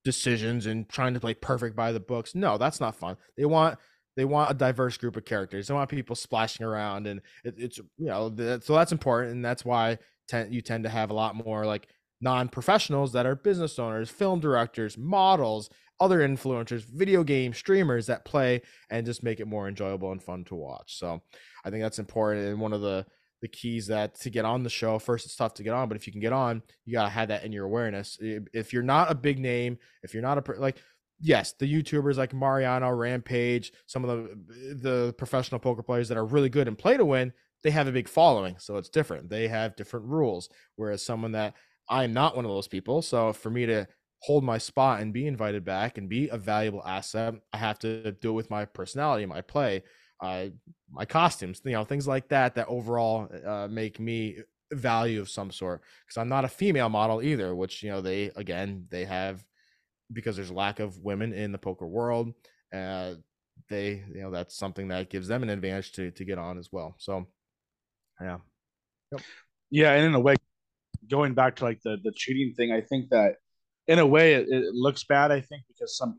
[0.04, 2.34] decisions and trying to play perfect by the books.
[2.34, 3.16] No, that's not fun.
[3.36, 3.78] They want
[4.16, 5.66] they want a diverse group of characters.
[5.66, 9.44] They want people splashing around, and it, it's you know that, so that's important, and
[9.44, 9.98] that's why
[10.28, 11.88] ten, you tend to have a lot more like
[12.20, 15.68] non-professionals that are business owners, film directors, models,
[16.00, 20.44] other influencers, video game streamers that play and just make it more enjoyable and fun
[20.44, 20.98] to watch.
[20.98, 21.22] So
[21.64, 23.06] I think that's important and one of the
[23.40, 24.98] the keys that to get on the show.
[24.98, 27.28] First, it's tough to get on, but if you can get on, you gotta have
[27.28, 28.16] that in your awareness.
[28.20, 30.78] If you're not a big name, if you're not a like
[31.20, 36.24] yes, the YouTubers like Mariano, Rampage, some of the the professional poker players that are
[36.24, 37.32] really good and play to win,
[37.62, 39.28] they have a big following, so it's different.
[39.28, 40.48] They have different rules.
[40.76, 41.54] Whereas someone that
[41.88, 43.86] I'm not one of those people, so for me to
[44.24, 48.12] hold my spot and be invited back and be a valuable asset, I have to
[48.12, 49.82] do it with my personality, my play,
[50.22, 50.46] uh,
[50.90, 54.38] my costumes, you know, things like that that overall uh, make me
[54.72, 55.82] value of some sort.
[56.06, 59.44] Because I'm not a female model either, which you know they again they have
[60.10, 62.32] because there's lack of women in the poker world.
[62.74, 63.16] Uh,
[63.68, 66.72] they you know that's something that gives them an advantage to to get on as
[66.72, 66.94] well.
[66.96, 67.26] So
[68.22, 68.38] yeah,
[69.12, 69.20] yep.
[69.70, 70.36] yeah, and in a way,
[71.10, 73.36] going back to like the the cheating thing, I think that
[73.86, 75.30] in a way it, it looks bad.
[75.30, 76.18] I think because some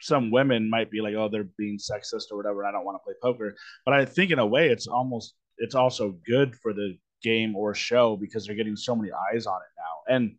[0.00, 2.64] some women might be like, oh, they're being sexist or whatever.
[2.64, 3.54] I don't want to play poker.
[3.84, 7.74] But I think in a way, it's almost it's also good for the game or
[7.74, 10.14] show because they're getting so many eyes on it now.
[10.16, 10.34] And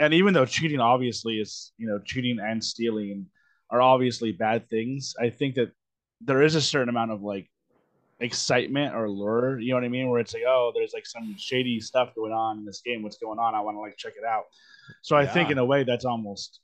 [0.00, 3.26] and even though cheating obviously is you know cheating and stealing
[3.70, 5.72] are obviously bad things, I think that
[6.20, 7.50] there is a certain amount of like
[8.20, 9.58] excitement or lure.
[9.58, 10.08] You know what I mean?
[10.08, 13.02] Where it's like, oh, there's like some shady stuff going on in this game.
[13.02, 13.54] What's going on?
[13.54, 14.44] I want to like check it out.
[15.02, 15.32] So I yeah.
[15.32, 16.60] think in a way that's almost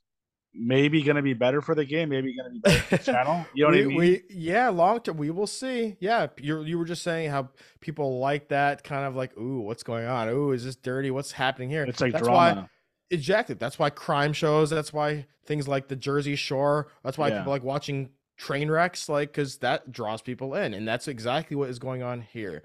[0.53, 3.03] maybe going to be better for the game, maybe going to be better for the
[3.11, 3.45] channel.
[3.53, 3.97] You know we, what I mean?
[3.97, 5.95] We, yeah, long term, we will see.
[5.99, 7.49] Yeah, you you were just saying how
[7.79, 10.29] people like that kind of like, ooh, what's going on?
[10.29, 11.11] Ooh, is this dirty?
[11.11, 11.83] What's happening here?
[11.83, 12.61] It's like that's drama.
[12.61, 12.69] Why,
[13.09, 13.55] exactly.
[13.55, 14.69] That's why crime shows.
[14.69, 16.87] That's why things like the Jersey Shore.
[17.03, 17.39] That's why yeah.
[17.39, 21.69] people like watching train wrecks, like because that draws people in, and that's exactly what
[21.69, 22.63] is going on here.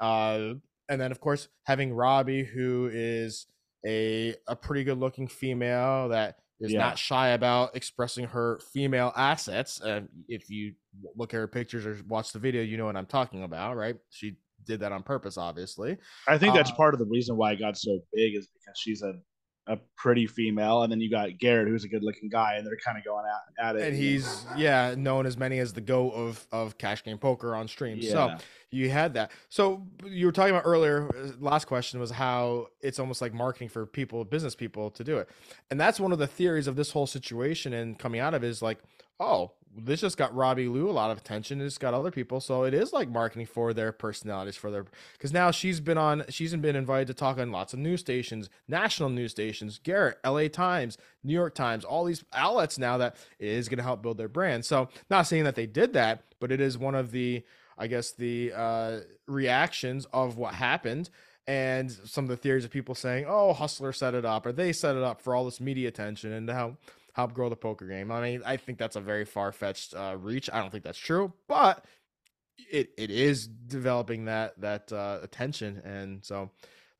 [0.00, 0.54] Uh,
[0.88, 3.46] and then of course having Robbi, who is
[3.86, 6.80] a a pretty good looking female that is yeah.
[6.80, 9.80] not shy about expressing her female assets.
[9.80, 10.74] And if you
[11.16, 13.96] look at her pictures or watch the video, you know what I'm talking about, right?
[14.10, 15.96] She did that on purpose, obviously.
[16.26, 18.78] I think that's uh, part of the reason why I got so big is because
[18.78, 19.14] she's a
[19.68, 22.78] a pretty female, and then you got Garrett, who's a good looking guy, and they're
[22.82, 23.82] kind of going at, at it.
[23.82, 27.68] And he's yeah known as many as the go of of cash game poker on
[27.68, 27.98] stream.
[28.00, 28.10] Yeah.
[28.10, 28.36] So
[28.70, 29.30] you had that.
[29.50, 31.08] So you were talking about earlier.
[31.08, 35.18] Uh, last question was how it's almost like marketing for people, business people, to do
[35.18, 35.28] it,
[35.70, 37.74] and that's one of the theories of this whole situation.
[37.74, 38.78] And coming out of it is like,
[39.20, 41.60] oh, this just got Robbi Lew a lot of attention.
[41.60, 45.32] It's got other people, so it is like marketing for their personalities, for their because
[45.32, 49.10] now she's been on, she's been invited to talk on lots of news stations, national
[49.10, 50.48] news stations, Garrett, L.A.
[50.48, 54.28] Times, New York Times, all these outlets now that is going to help build their
[54.28, 54.64] brand.
[54.64, 57.44] So not saying that they did that, but it is one of the,
[57.76, 61.10] I guess, the uh, reactions of what happened.
[61.46, 64.70] And some of the theories of people saying, "Oh, Hustler set it up, or they
[64.70, 66.76] set it up for all this media attention," and how
[67.18, 68.12] help grow the poker game.
[68.12, 70.48] I mean, I think that's a very far fetched uh, reach.
[70.52, 71.84] I don't think that's true, but
[72.70, 76.50] it it is developing that that uh, attention, and so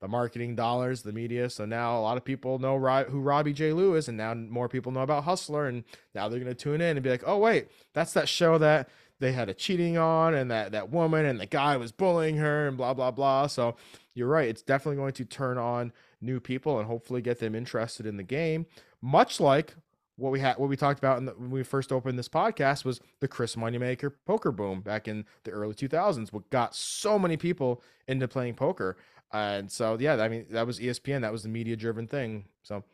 [0.01, 1.49] the marketing dollars, the media.
[1.49, 3.73] So now a lot of people know who Robbi J.
[3.73, 5.85] Lewis, and now more people know about Hustler, and
[6.17, 8.89] now they're to tune in and be like, oh wait, that's that show that
[9.21, 12.67] they had a cheating on, and that that woman and the guy was bullying her,
[12.67, 13.47] and blah blah blah.
[13.47, 13.77] So
[14.15, 18.05] you're right, it's definitely going to turn on new people and hopefully get them interested
[18.05, 18.67] in the game,
[19.01, 19.77] much like
[20.19, 23.01] what we had what we talked about the, when we first opened this podcast was
[23.21, 27.83] the Chris Moneymaker poker boom back in the early 2000s what got so many people
[28.07, 28.97] into playing poker.
[29.33, 32.47] And so yeah I mean that was ESPN that was the media driven thing.
[32.63, 32.85] So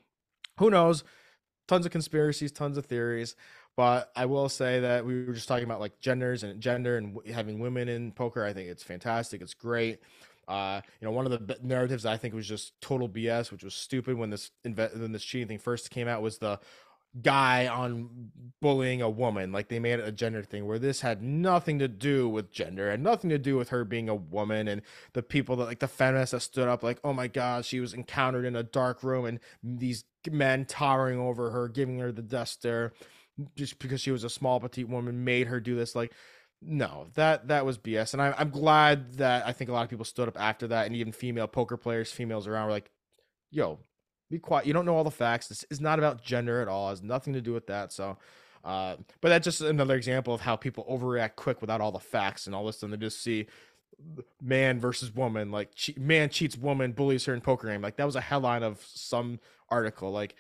[0.59, 1.03] who knows?
[1.67, 3.37] Tons of conspiracies tons of theories.
[3.77, 7.19] But I will say that we were just talking about like genders and gender and
[7.33, 8.45] having women in poker.
[8.45, 9.43] I think it's fantastic.
[9.43, 9.99] It's great.
[10.47, 13.75] Uh, you know, one of the narratives I think was just total BS, which was
[13.75, 16.61] stupid when this when this cheating thing first came out, was the
[17.23, 19.53] guy on bullying a woman.
[19.53, 22.91] Like they made it a gender thing where this had nothing to do with gender
[22.91, 24.69] and nothing to do with her being a woman.
[24.69, 27.81] And the people that like the feminists that stood up, like, oh my God, she
[27.81, 32.23] was encountered in a dark room and these men towering over her, giving her the
[32.23, 32.93] death stare
[33.57, 35.95] just because she was a small petite woman made her do this.
[35.95, 36.13] Like,
[36.63, 38.13] no, that that was BS.
[38.15, 40.87] And I, I'm glad that I think a lot of people stood up after that,
[40.87, 42.91] and even female poker players, females around, were like,
[43.51, 43.81] "Yo,
[44.31, 44.67] be quiet.
[44.67, 45.49] You don't know all the facts.
[45.49, 46.89] This is not about gender at all.
[46.89, 47.93] It has nothing to do with that.
[47.93, 48.19] So,
[48.65, 52.47] uh, but that's just another example of how people overreact quick without all the facts,
[52.47, 53.47] and all of a sudden they just see
[54.43, 57.83] man versus woman, like che- man cheats woman, bullies her in poker game.
[57.83, 60.11] Like that was a headline of some article.
[60.11, 60.35] Like,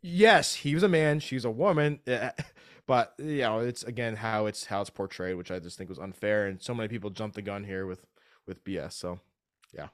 [0.00, 2.00] yes, he was a man, she's a woman,
[2.86, 5.98] but you know, it's again how it's how it's portrayed, which I just think was
[5.98, 8.06] unfair, and so many people jumped the gun here with
[8.46, 8.92] with BS.
[8.92, 9.20] So,
[9.72, 9.88] yeah.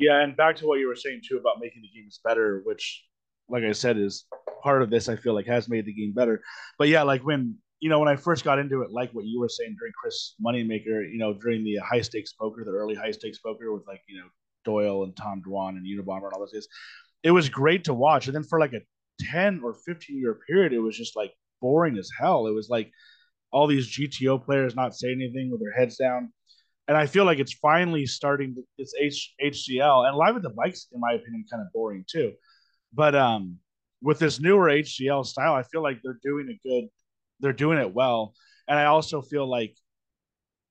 [0.00, 3.04] Yeah, and back to what you were saying too about making the games better, which,
[3.50, 4.24] like I said, is
[4.62, 5.08] part of this.
[5.08, 6.42] I feel like has made the game better.
[6.78, 9.38] But yeah, like when you know when I first got into it, like what you
[9.38, 13.10] were saying during Chris Moneymaker, you know, during the high stakes poker, the early high
[13.10, 14.26] stakes poker with like you know
[14.64, 16.66] Doyle and Tom Dwan and Unabomber and all those guys,
[17.22, 18.26] it was great to watch.
[18.26, 18.80] And then for like a
[19.20, 22.46] 10 or 15 year period, it was just like boring as hell.
[22.46, 22.90] It was like
[23.52, 26.32] all these GTO players not saying anything with their heads down.
[26.90, 30.50] And I feel like it's finally starting to, it's H, HCL and live with the
[30.50, 32.32] bikes, in my opinion, kind of boring too.
[32.92, 33.58] But um,
[34.02, 36.88] with this newer HCL style, I feel like they're doing a good,
[37.38, 38.34] they're doing it well.
[38.66, 39.76] And I also feel like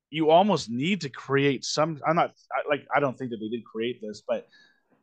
[0.10, 2.02] you almost need to create some.
[2.06, 2.34] I'm not
[2.70, 4.46] like I don't think that they did create this, but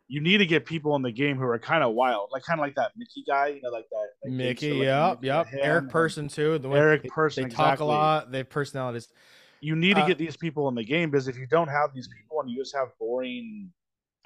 [0.09, 2.61] you need to get people in the game who are kind of wild, like kind
[2.61, 4.07] of like that Mikki guy, you know, like that.
[4.23, 5.47] Like Mikki, yep, yep.
[5.59, 6.59] Eric Persson too.
[6.59, 7.65] The way Eric they, Persson, they exactly.
[7.65, 8.31] talk a lot.
[8.31, 9.09] They have personalities.
[9.61, 11.95] You need to uh, get these people in the game because if you don't have
[11.95, 13.71] these people and you just have boring,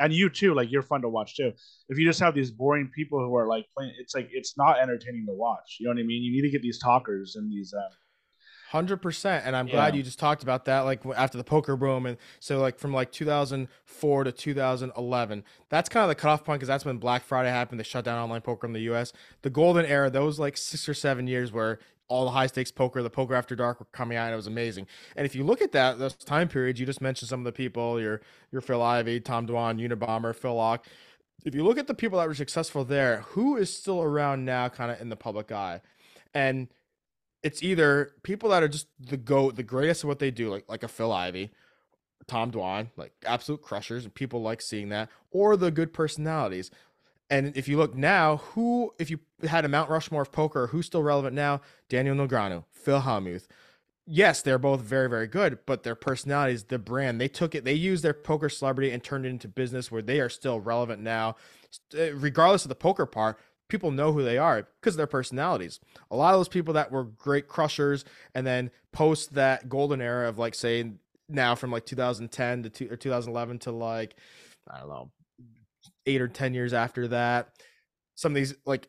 [0.00, 1.52] and you too, like you're fun to watch too.
[1.88, 4.80] If you just have these boring people who are like playing, it's like it's not
[4.80, 5.76] entertaining to watch.
[5.78, 6.22] You know what I mean?
[6.22, 7.72] You need to get these talkers and these.
[8.70, 9.74] Hundred percent, and I'm yeah.
[9.74, 10.80] glad you just talked about that.
[10.80, 16.04] Like after the poker boom, and so like from like 2004 to 2011, that's kind
[16.04, 17.80] of the cutoff point because that's when Black Friday happened.
[17.80, 19.12] They shut down online poker in the U.S.
[19.42, 23.02] The golden era, those like six or seven years where all the high stakes poker,
[23.02, 24.32] the poker after dark were coming out.
[24.32, 24.86] It was amazing.
[25.16, 27.52] And if you look at that, those time periods, you just mentioned some of the
[27.52, 30.80] people, your your Phil Ivey, Tom Dwan, Unabomber, Phil Laak.
[31.44, 34.68] If you look at the people that were successful there, who is still around now,
[34.68, 35.80] kind of in the public eye,
[36.34, 36.68] and
[37.42, 40.64] it's either people that are just the goat, the greatest at what they do, like
[40.68, 41.50] like a Phil Ivey,
[42.26, 46.70] Tom Dwan, like absolute crushers, and people like seeing that, or the good personalities.
[47.30, 50.86] And if you look now, who, if you had a Mount Rushmore of poker, who's
[50.86, 51.60] still relevant now?
[51.88, 53.46] Daniel Negreanu, Phil Hellmuth.
[54.04, 57.74] Yes, they're both very, very good, but their personalities, the brand, they took it, they
[57.74, 61.36] used their poker celebrity and turned it into business where they are still relevant now.
[61.96, 65.78] Eh, regardless of the poker part, people know who they are because of their personalities.
[66.10, 68.04] A lot of those people that were great crushers
[68.34, 70.90] and then post that golden era of like say
[71.28, 74.16] now from like 2010 to two, or 2011 to like
[74.68, 75.10] I don't know
[76.06, 77.48] eight or ten years after that.
[78.14, 78.88] Some of these like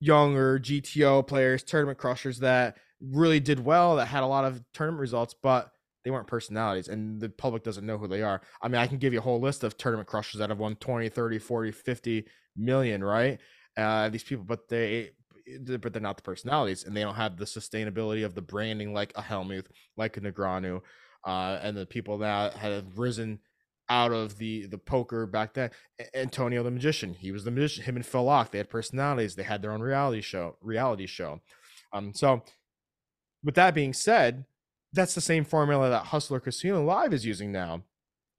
[0.00, 5.00] younger GTO players, tournament crushers that really did well, that had a lot of tournament
[5.00, 5.70] results, but
[6.04, 8.42] they weren't personalities and the public doesn't know who they are.
[8.60, 10.76] I mean, I can give you a whole list of tournament crushers that have won
[10.76, 12.26] 20, 30, 40, 50
[12.56, 13.40] million, right?
[13.76, 15.10] uh, these people, but they
[15.68, 19.12] but they're not the personalities and they don't have the sustainability of the branding like
[19.14, 20.80] a Hellmuth, like a Negreanu,
[21.26, 23.40] uh, and the people that have risen
[23.88, 25.70] out of the the poker back then.
[26.14, 27.84] Antonio the magician, he was the magician.
[27.84, 29.34] Him and Phil Laak, they had personalities.
[29.34, 30.56] They had their own reality show.
[30.60, 31.40] Reality show.
[31.92, 32.12] Um.
[32.14, 32.42] So,
[33.42, 34.44] with that being said,
[34.92, 37.82] that's the same formula that Hustler Casino Live is using now.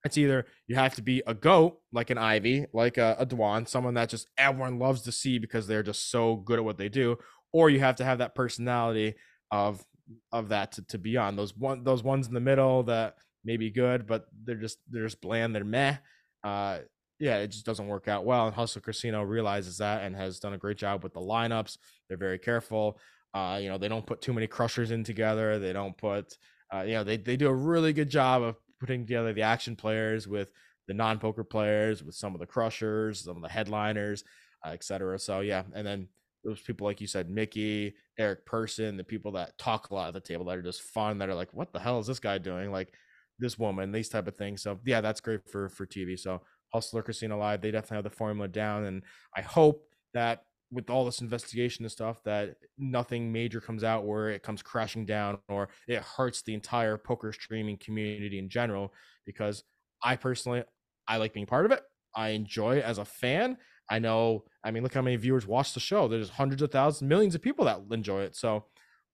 [0.04, 3.68] It's either you have to be a goat, like an Ivey, like a, a Dwan,
[3.68, 6.90] someone that just everyone loves to see because they're just so good at what they
[6.90, 7.18] do,
[7.52, 9.16] or you have to have that personality
[9.52, 9.84] of
[10.32, 13.16] of that to, to be on those one those ones in the middle that
[13.46, 15.98] may be good, but they're just they're just bland, they're meh.
[16.44, 16.80] Uh,
[17.20, 18.48] yeah, it just doesn't work out well.
[18.48, 21.78] And Hustler Casino realizes that and has done a great job with the lineups.
[22.08, 23.00] They're very careful.
[23.34, 25.60] Uh, you know, they don't put too many crushers in together.
[25.60, 26.38] They don't put,
[26.74, 29.76] uh, you know, they, they do a really good job of putting together the action
[29.76, 30.52] players with
[30.88, 34.24] the non-poker players, with some of the crushers, some of the headliners,
[34.66, 35.18] uh, etc.
[35.20, 36.08] So yeah, and then
[36.44, 40.14] those people like you said, Mikki, Eric Persson, the people that talk a lot at
[40.14, 42.38] the table that are just fun, that are like, what the hell is this guy
[42.38, 42.72] doing?
[42.72, 42.94] Like
[43.40, 44.62] this woman, these type of things.
[44.62, 46.18] So yeah, that's great for for TV.
[46.18, 46.42] So
[46.74, 49.04] Hustler Casino Live, they definitely have the formula down, and
[49.36, 54.30] I hope that with all this investigation and stuff that nothing major comes out where
[54.30, 58.92] it comes crashing down or it hurts the entire poker streaming community in general
[59.26, 59.64] because
[60.04, 60.64] i personally
[61.08, 61.82] i like being part of it
[62.16, 63.58] i enjoy it as a fan
[63.90, 67.08] i know i mean look how many viewers watch the show there's hundreds of thousands
[67.08, 68.66] millions of people that enjoy it so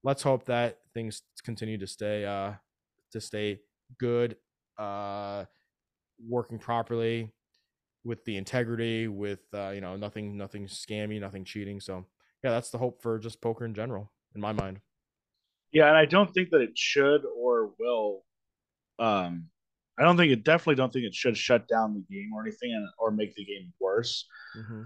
[0.04, 2.54] let's hope that things continue to stay uh
[3.12, 3.60] to stay
[4.00, 4.36] good
[4.78, 5.46] uh
[6.28, 7.32] working properly
[8.04, 11.80] with the integrity, with uh, you know nothing, nothing scammy, nothing cheating.
[11.80, 12.06] So
[12.44, 14.80] yeah, that's the hope for just poker in general, in my mind.
[15.72, 18.24] Yeah, and I don't think that it should or will.
[19.00, 19.48] Um,
[20.00, 22.74] I don't think it definitely don't think it should shut down the game or anything,
[22.74, 24.26] and, or make the game worse.
[24.58, 24.82] Mm-hmm.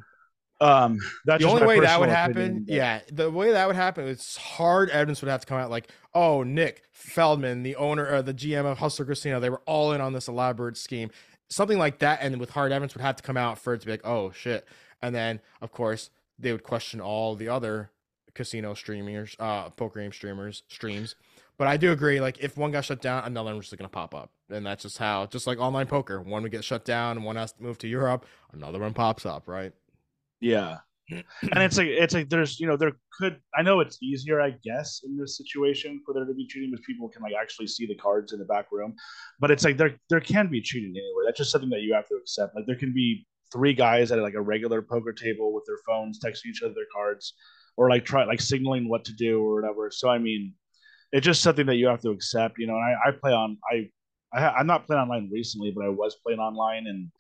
[0.62, 2.66] Um, that's the only way that would happen.
[2.68, 5.90] yeah, the way that would happen, it's hard evidence would have to come out like,
[6.14, 10.00] oh, Nick Feldman, the owner or the GM of Hustler Casino, they were all in
[10.00, 11.10] on this elaborate scheme
[11.50, 13.86] something like that, and with hard evidence would have to come out for it to
[13.86, 14.68] be like, oh shit.
[15.02, 17.92] And then of course they would question all the other
[18.34, 21.16] casino streamers, uh, poker game streamers streams.
[21.58, 24.14] But I do agree, like if one got shut down, another one's just gonna pop
[24.14, 27.38] up, and that's just how, just like online poker, one would get shut down, one
[27.38, 29.72] has to move to Europe, another one pops up, right?
[30.42, 30.78] Yeah,
[31.10, 34.52] and it's like it's like there's you know there could I know it's easier I
[34.64, 37.86] guess in this situation for there to be cheating because people can like actually see
[37.86, 38.96] the cards in the back room,
[39.40, 41.26] but it's like there there can be cheating anywhere.
[41.26, 42.56] That's just something that you have to accept.
[42.56, 46.20] Like there can be three guys at like a regular poker table with their phones
[46.20, 47.34] texting each other their cards
[47.78, 49.92] or like try like signaling what to do or whatever.
[49.92, 50.54] So I mean,
[51.12, 52.76] it's just something that you have to accept, you know.
[52.76, 53.90] And I, I play on I,
[54.34, 57.12] I I'm not playing online recently, but I was playing online, and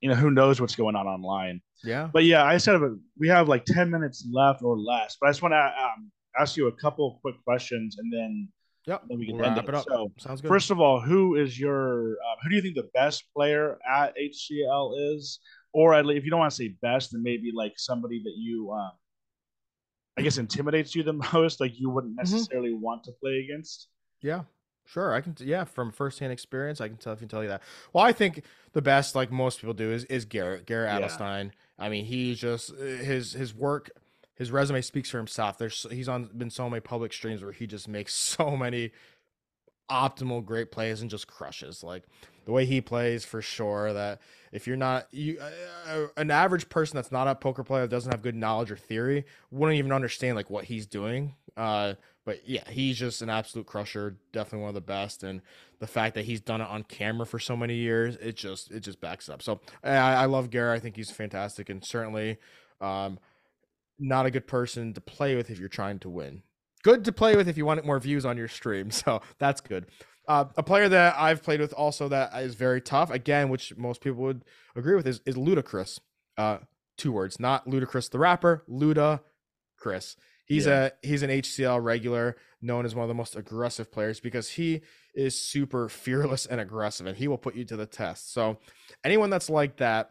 [0.00, 1.60] you know who knows what's going on online.
[1.84, 2.08] Yeah.
[2.12, 2.80] But yeah, I said
[3.18, 6.56] we have like ten minutes left or less, but I just want to um, ask
[6.56, 8.48] you a couple quick questions, and then
[8.86, 9.02] Yep.
[9.08, 9.68] then we can We'll end wrap it.
[9.68, 9.84] it up.
[9.88, 10.48] So Sounds good.
[10.48, 14.14] First of all, who is your uh, who do you think the best player at
[14.16, 15.38] HCL is?
[15.74, 18.34] Or at least, if you don't want to say best, then maybe like somebody that
[18.36, 18.90] you, um,
[20.18, 22.32] I guess, intimidates you the most, like you wouldn't Mm-hmm.
[22.34, 23.88] necessarily want to play against.
[24.20, 24.42] Yeah,
[24.84, 25.14] sure.
[25.14, 25.34] I can.
[25.34, 27.12] t- Yeah, from firsthand experience, I can tell.
[27.14, 27.62] I can tell you that.
[27.92, 31.08] Well, I think the best, like most people do, is is Garrett Garrett Yeah.
[31.08, 31.52] Adelstein.
[31.78, 33.90] I mean, he just uh, his his work,
[34.34, 35.58] his resume speaks for himself.
[35.58, 38.92] There's he's on been so many public streams where he just makes so many
[39.90, 41.82] optimal great plays and just crushes.
[41.82, 42.04] Like
[42.44, 43.92] the way he plays, for sure.
[43.92, 44.20] That
[44.52, 48.12] if you're not you, uh, an average person that's not a poker player that doesn't
[48.12, 51.34] have good knowledge or theory wouldn't even understand like what he's doing.
[51.56, 51.94] Uh,
[52.24, 54.16] but yeah, he's just an absolute crusher.
[54.32, 55.42] Definitely one of the best, and
[55.80, 58.80] the fact that he's done it on camera for so many years, it just it
[58.80, 59.42] just backs up.
[59.42, 60.72] So I, I love Gary.
[60.72, 62.38] I think he's fantastic, and certainly
[62.80, 63.18] um,
[63.98, 66.42] not a good person to play with if you're trying to win.
[66.84, 68.90] Good to play with if you want more views on your stream.
[68.90, 69.86] So that's good.
[70.28, 74.00] Uh, a player that I've played with also that is very tough, again, which most
[74.00, 74.44] people would
[74.76, 75.98] agree with, is is Ludacris.
[76.38, 76.58] Uh,
[76.96, 79.20] two words, not Ludacris the rapper, Luda
[79.76, 80.16] Chris.
[80.44, 80.90] He's Yeah.
[81.02, 84.82] a he's an HCL regular, known as one of the most aggressive players because he
[85.14, 88.32] is super fearless and aggressive, and he will put you to the test.
[88.32, 88.58] So,
[89.04, 90.10] anyone that's like that,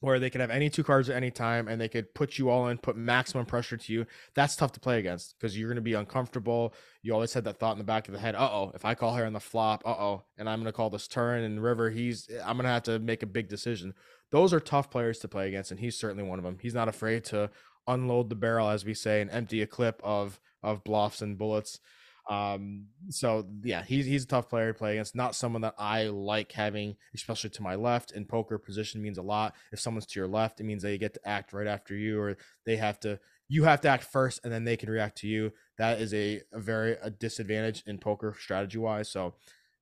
[0.00, 2.50] where they can have any two cards at any time and they could put you
[2.50, 5.76] all in, put maximum pressure to you, that's tough to play against because you're going
[5.76, 6.74] to be uncomfortable.
[7.02, 8.94] You always had that thought in the back of the head, uh oh, if I
[8.94, 11.62] call here on the flop, uh oh, and I'm going to call this turn and
[11.62, 13.94] river, he's I'm going to have to make a big decision.
[14.30, 16.58] Those are tough players to play against, and he's certainly one of them.
[16.60, 17.50] He's not afraid to
[17.86, 21.78] unload the barrel, as we say, and empty a clip of of bluffs and bullets.
[22.28, 25.14] Um, so yeah, he's he's a tough player to play against.
[25.14, 28.12] Not someone that I like having, especially to my left.
[28.12, 29.54] In poker, position means a lot.
[29.72, 32.36] If someone's to your left, it means they get to act right after you, or
[32.64, 35.52] they have to you have to act first, and then they can react to you.
[35.76, 39.10] That is a, a very a disadvantage in poker strategy wise.
[39.10, 39.34] So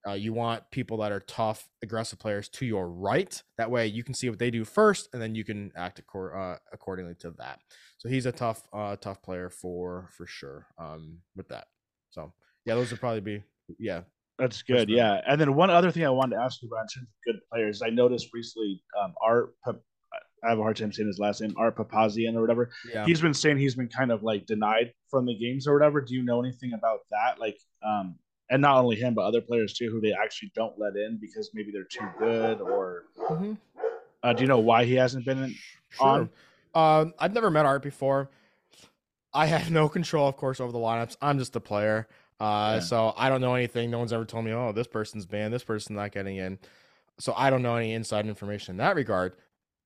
[0.06, 3.42] uh, you want people that are tough, aggressive players to your right.
[3.58, 6.36] That way you can see what they do first, and then you can act accor-
[6.36, 7.60] uh, accordingly to that.
[7.98, 10.66] So he's a tough, uh, tough player for for sure.
[10.78, 11.66] Um, with that.
[12.10, 12.32] So
[12.64, 13.42] yeah, those would probably be
[13.78, 14.02] yeah.
[14.38, 14.88] That's good.
[14.88, 15.20] Yeah.
[15.26, 17.40] And then one other thing I wanted to ask you about in terms of good
[17.52, 19.74] players, I noticed recently um, Art, Pa-
[20.44, 22.70] I have a hard time saying his last name, Art Papazyan or whatever.
[22.92, 23.04] Yeah.
[23.06, 26.00] He's been saying he's been kind of like denied from the games or whatever.
[26.00, 27.38] Do you know anything about that?
[27.38, 28.16] Like, um,
[28.52, 31.50] and not only him, but other players too, who they actually don't let in because
[31.54, 33.56] maybe they're too good, or Mhm.
[34.22, 35.54] uh, do you know why he hasn't been in?
[35.88, 36.28] Sure.
[36.74, 37.02] on?
[37.02, 38.30] Um, I've never met Art before.
[39.34, 41.16] I have no control, of course, over the lineups.
[41.20, 42.08] I'm just a player.
[42.40, 42.80] Uh, Yeah.
[42.80, 43.90] so I don't know anything.
[43.90, 46.58] No one's ever told me, oh, this person's banned, this person's not getting in.
[47.18, 49.36] So I don't know any inside information in that regard.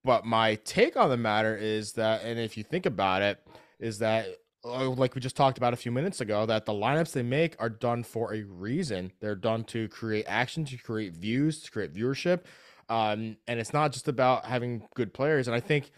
[0.04, 3.44] But my take on the matter is that, and if you think about it,
[3.80, 4.26] is that
[4.66, 7.68] like we just talked about a few minutes ago, that the lineups they make are
[7.68, 9.12] done for a reason.
[9.20, 12.42] They're done to create action, to create views, to create viewership.
[12.88, 15.48] Um, and it's not just about having good players.
[15.48, 15.90] And I think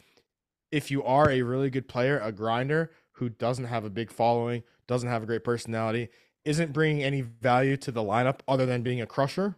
[0.70, 4.62] if you are a really good player, a grinder who doesn't have a big following,
[4.86, 6.08] doesn't have a great personality,
[6.44, 9.56] isn't bringing any value to the lineup other than being a crusher,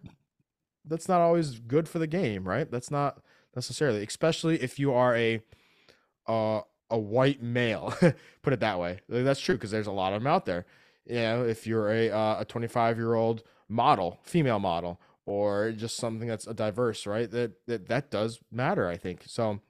[0.85, 2.71] that's not always good for the game, right?
[2.71, 3.23] That's not
[3.55, 5.43] necessarily, especially if you are a
[6.27, 6.61] uh,
[6.91, 7.95] a white male.
[8.43, 9.01] Put it that way.
[9.09, 10.67] That's true because there's a lot of them out there.
[11.07, 15.97] You know, if you're a uh, a 25 year old model, female model, or just
[15.97, 17.31] something that's a diverse, right?
[17.31, 19.23] That that that does matter, I think.
[19.27, 19.61] So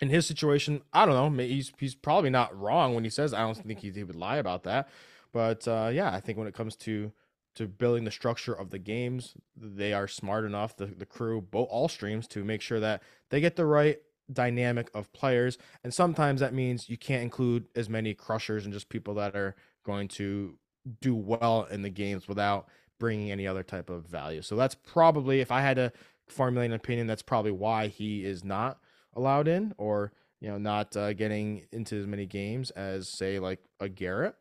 [0.00, 1.42] in his situation, I don't know.
[1.42, 4.36] He's he's probably not wrong when he says I don't think he, he would lie
[4.36, 4.88] about that.
[5.32, 7.12] But uh, yeah, I think when it comes to
[7.56, 11.68] to building the structure of the games, they are smart enough, the, the crew, both
[11.68, 13.98] all streams, to make sure that they get the right
[14.32, 15.58] dynamic of players.
[15.84, 19.56] And sometimes that means you can't include as many crushers and just people that are
[19.84, 20.56] going to
[21.00, 22.68] do well in the games without
[22.98, 24.42] bringing any other type of value.
[24.42, 25.92] So that's probably, if I had to
[26.28, 28.78] formulate an opinion, that's probably why he is not
[29.14, 33.60] allowed in or you know not uh, getting into as many games as say like
[33.80, 34.34] a Garrett.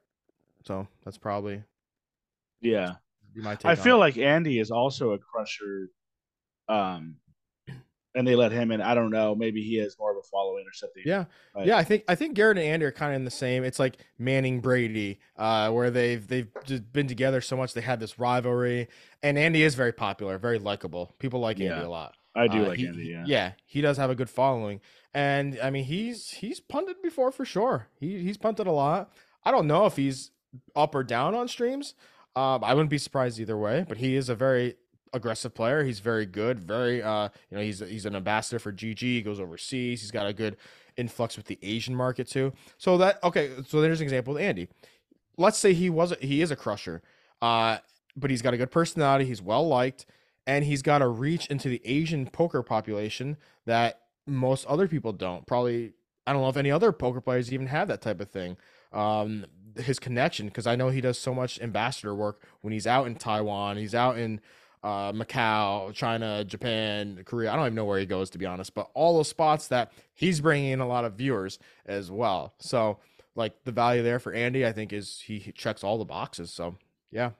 [0.65, 1.63] So that's probably
[2.61, 2.95] Yeah,
[3.35, 3.65] my take.
[3.69, 3.99] I feel it.
[3.99, 5.89] like Andy is also a crusher,
[6.69, 7.17] um,
[8.15, 8.81] and they let him in.
[8.81, 9.35] I don't know.
[9.35, 11.03] Maybe he has more of a following or something.
[11.05, 11.25] yeah,
[11.63, 11.77] yeah.
[11.77, 13.63] I think I think Garrett and Andy are kind of in the same.
[13.63, 17.99] It's like Manning Brady, uh, where they've they've just been together so much they had
[17.99, 18.87] this rivalry.
[19.21, 21.13] And Andy is very popular, very likable.
[21.19, 22.15] People like Andy a lot.
[22.35, 23.03] I do Uh, like he, Andy.
[23.07, 23.23] Yeah.
[23.27, 24.81] yeah, he does have a good following,
[25.13, 27.87] and I mean he's he's punted before for sure.
[27.99, 29.11] He he's punted a lot.
[29.43, 30.31] I don't know if he's
[30.75, 31.95] up or down on streams.
[32.35, 33.85] Um, I wouldn't be surprised either way.
[33.87, 34.75] But he is a very
[35.13, 35.83] aggressive player.
[35.83, 36.59] He's very good.
[36.59, 38.99] Very uh, you know, he's he's an ambassador for GG.
[38.99, 40.01] He goes overseas.
[40.01, 40.57] He's got a good
[40.97, 42.53] influx with the Asian market too.
[42.77, 43.51] So that okay.
[43.67, 44.69] So there's an example with Andy.
[45.37, 47.01] Let's say he was he is a crusher,
[47.41, 47.77] uh,
[48.15, 49.25] but he's got a good personality.
[49.25, 50.05] He's well liked
[50.49, 53.37] and he's got a reach into the Asian poker population
[53.67, 55.45] that most other people don't.
[55.45, 55.93] Probably,
[56.25, 58.57] I don't know if any other poker players even have that type of thing.
[58.91, 59.45] Um,
[59.77, 63.13] his connection, because I know he does so much ambassador work when he's out in
[63.13, 64.41] Taiwan, he's out in
[64.83, 67.51] uh, Macau, China, Japan, Korea.
[67.51, 69.91] I don't even know where he goes to be honest, but all those spots that
[70.13, 72.53] he's bringing in a lot of viewers as well.
[72.59, 72.99] So,
[73.35, 76.51] like the value there for Andy, I think is he he checks all the boxes.
[76.51, 76.77] So,
[77.11, 77.31] yeah,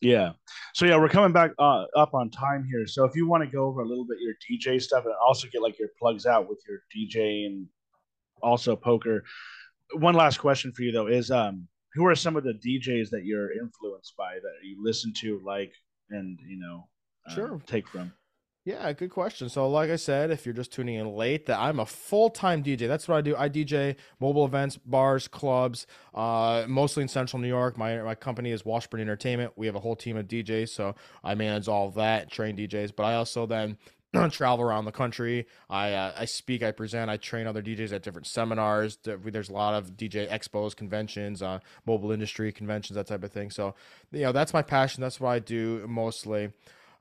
[0.00, 0.32] Yeah.
[0.74, 2.86] So yeah, we're coming back uh, up on time here.
[2.86, 5.48] So if you want to go over a little bit your DJ stuff and also
[5.48, 7.66] get like your plugs out with your DJ and
[8.42, 9.24] also poker.
[9.94, 13.24] One last question for you though is um who are some of the DJs that
[13.24, 15.72] you're influenced by that you listen to like
[16.10, 16.88] and you know
[17.26, 17.62] uh, Sure.
[17.66, 18.12] take from?
[18.66, 19.50] Yeah, good question.
[19.50, 22.88] So, like I said, if you're just tuning in late, that I'm a full-time DJ.
[22.88, 23.36] That's what I do.
[23.36, 27.76] I DJ mobile events, bars, clubs, uh, mostly in Central New York.
[27.76, 29.52] My my company is Washburn Entertainment.
[29.56, 32.96] We have a whole team of DJs, so I manage all of that, train DJs.
[32.96, 33.76] But I also then
[34.32, 35.46] travel around the country.
[35.68, 38.98] I uh, I speak, I present, I train other DJs at different seminars.
[39.02, 43.50] There's a lot of DJ expos, conventions, uh, mobile industry conventions, that type of thing.
[43.50, 43.74] So,
[44.12, 45.00] you know, that's my passion.
[45.00, 46.52] That's what I do mostly.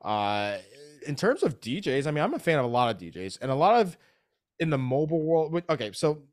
[0.02, 0.58] Uh,
[1.08, 3.52] in terms of DJs, I mean, I'm a fan of a lot of DJs and
[3.52, 3.98] a lot of
[4.60, 5.64] in the mobile world.
[5.70, 6.24] Okay, so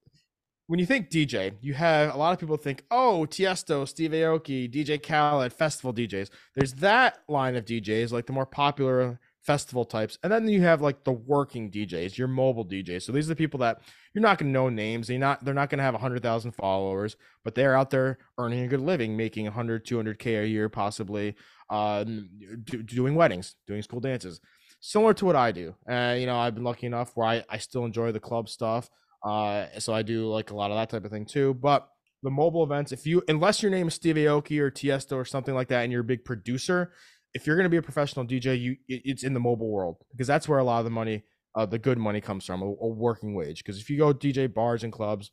[0.66, 4.70] when you think DJ, you have a lot of people think, oh, Tiesto, Steve Aoki,
[4.72, 6.30] DJ Khaled, festival DJs.
[6.54, 10.80] There's that line of DJs, like the more popular festival types, and then you have
[10.80, 13.02] like the working DJs, your mobile DJs.
[13.02, 13.80] So these are the people that
[14.14, 15.08] you're not going to know names.
[15.08, 15.44] They're not.
[15.44, 18.80] They're not going to have hundred thousand followers, but they're out there earning a good
[18.80, 21.36] living, making 100, 200 k a year, possibly,
[21.68, 24.40] uh, do, doing weddings, doing school dances
[24.80, 25.74] similar to what I do.
[25.88, 28.90] Uh, you know, I've been lucky enough where I, I still enjoy the club stuff.
[29.22, 31.54] Uh, so I do like a lot of that type of thing too.
[31.54, 31.86] But
[32.22, 35.54] the mobile events, if you, unless your name is Steve Aoki or Tiesto or something
[35.54, 36.92] like that, and you're a big producer,
[37.34, 39.96] if you're going to be a professional DJ, you it- it's in the mobile world
[40.12, 41.24] because that's where a lot of the money,
[41.54, 43.62] uh, the good money comes from, a, a working wage.
[43.64, 45.30] Because if you go DJ bars and clubs,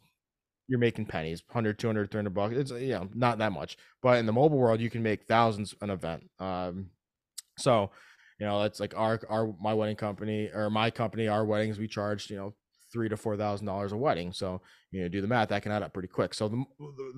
[0.67, 4.25] you're making pennies 100 200 300 bucks it's you know not that much but in
[4.25, 6.87] the mobile world you can make thousands an event um
[7.57, 7.91] so
[8.39, 11.87] you know that's like our our my wedding company or my company our weddings we
[11.87, 12.53] charged you know
[12.97, 15.71] three to four thousand dollars a wedding so you know do the math that can
[15.71, 16.33] add up pretty quick.
[16.33, 16.63] So the,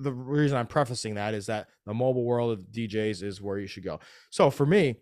[0.02, 3.66] the reason i'm prefacing that is that the mobile world of djs is where you
[3.66, 3.98] should go.
[4.28, 4.96] So for me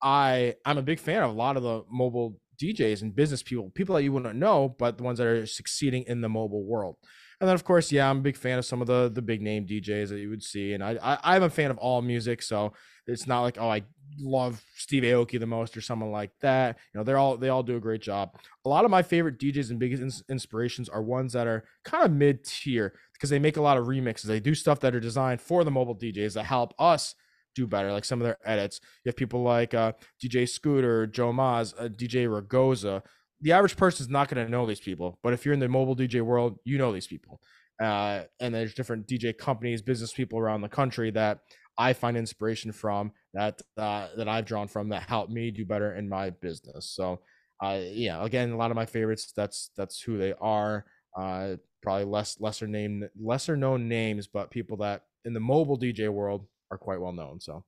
[0.00, 3.70] i i'm a big fan of a lot of the mobile djs and business people
[3.70, 6.94] people that you wouldn't know but the ones that are succeeding in the mobile world
[7.40, 9.42] and then of course yeah i'm a big fan of some of the the big
[9.42, 10.72] name djs that you would see.
[10.72, 12.72] And i, I i'm a fan of all music so
[13.06, 13.82] it's not like oh i
[14.18, 16.78] love steve aoki the most or someone like that.
[16.92, 18.36] You know they're all they all do a great job.
[18.64, 22.04] A lot of my favorite djs and biggest ins- inspirations are ones that are kind
[22.04, 24.24] of mid tier because they make a lot of remixes.
[24.24, 27.14] They do stuff that are designed for the mobile djs that help us
[27.54, 28.80] do better like some of their edits.
[29.04, 33.02] You have people like uh, dj scooter joe maz uh, dj ragoza
[33.40, 35.68] the average person is not going to know these people but if you're in the
[35.68, 37.40] mobile dj world you know these people.
[37.82, 41.40] Uh, and there's different dj companies business people around the country that
[41.76, 45.94] i find inspiration from that uh, that i've drawn from that help me do better
[45.94, 46.90] in my business.
[46.94, 47.20] So
[47.62, 50.84] uh, yeah again a lot of my favorites that's that's who they are.
[51.16, 56.08] Uh, probably less lesser name lesser known names but people that in the mobile dj
[56.08, 57.64] world are quite well known so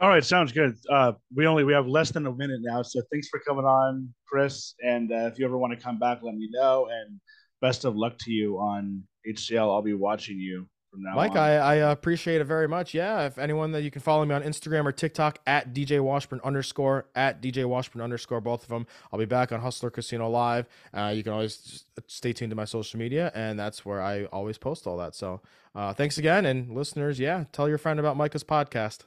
[0.00, 0.76] All right, sounds good.
[0.90, 4.12] Uh, we only we have less than a minute now, so thanks for coming on,
[4.26, 4.74] Chris.
[4.84, 6.88] And uh, if you ever want to come back, let me know.
[6.90, 7.20] And
[7.60, 9.60] best of luck to you on HCL.
[9.60, 11.38] I'll be watching you from now Mike, on.
[11.38, 12.94] I, I appreciate it very much.
[12.94, 16.40] Yeah, if anyone that you can follow me on Instagram or TikTok at DJ Washburn
[16.44, 18.86] underscore at DJ Washburn underscore both of them.
[19.12, 20.66] I'll be back on Hustler Casino Live.
[20.92, 24.58] Uh, you can always stay tuned to my social media, and that's where I always
[24.58, 25.14] post all that.
[25.14, 25.40] So,
[25.74, 29.00] uh, thanks again, and listeners, yeah, tell your friend about Micah's podcast.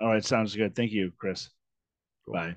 [0.00, 0.74] All right, sounds good.
[0.76, 1.50] Thank you, Chris.
[2.28, 2.56] Bye.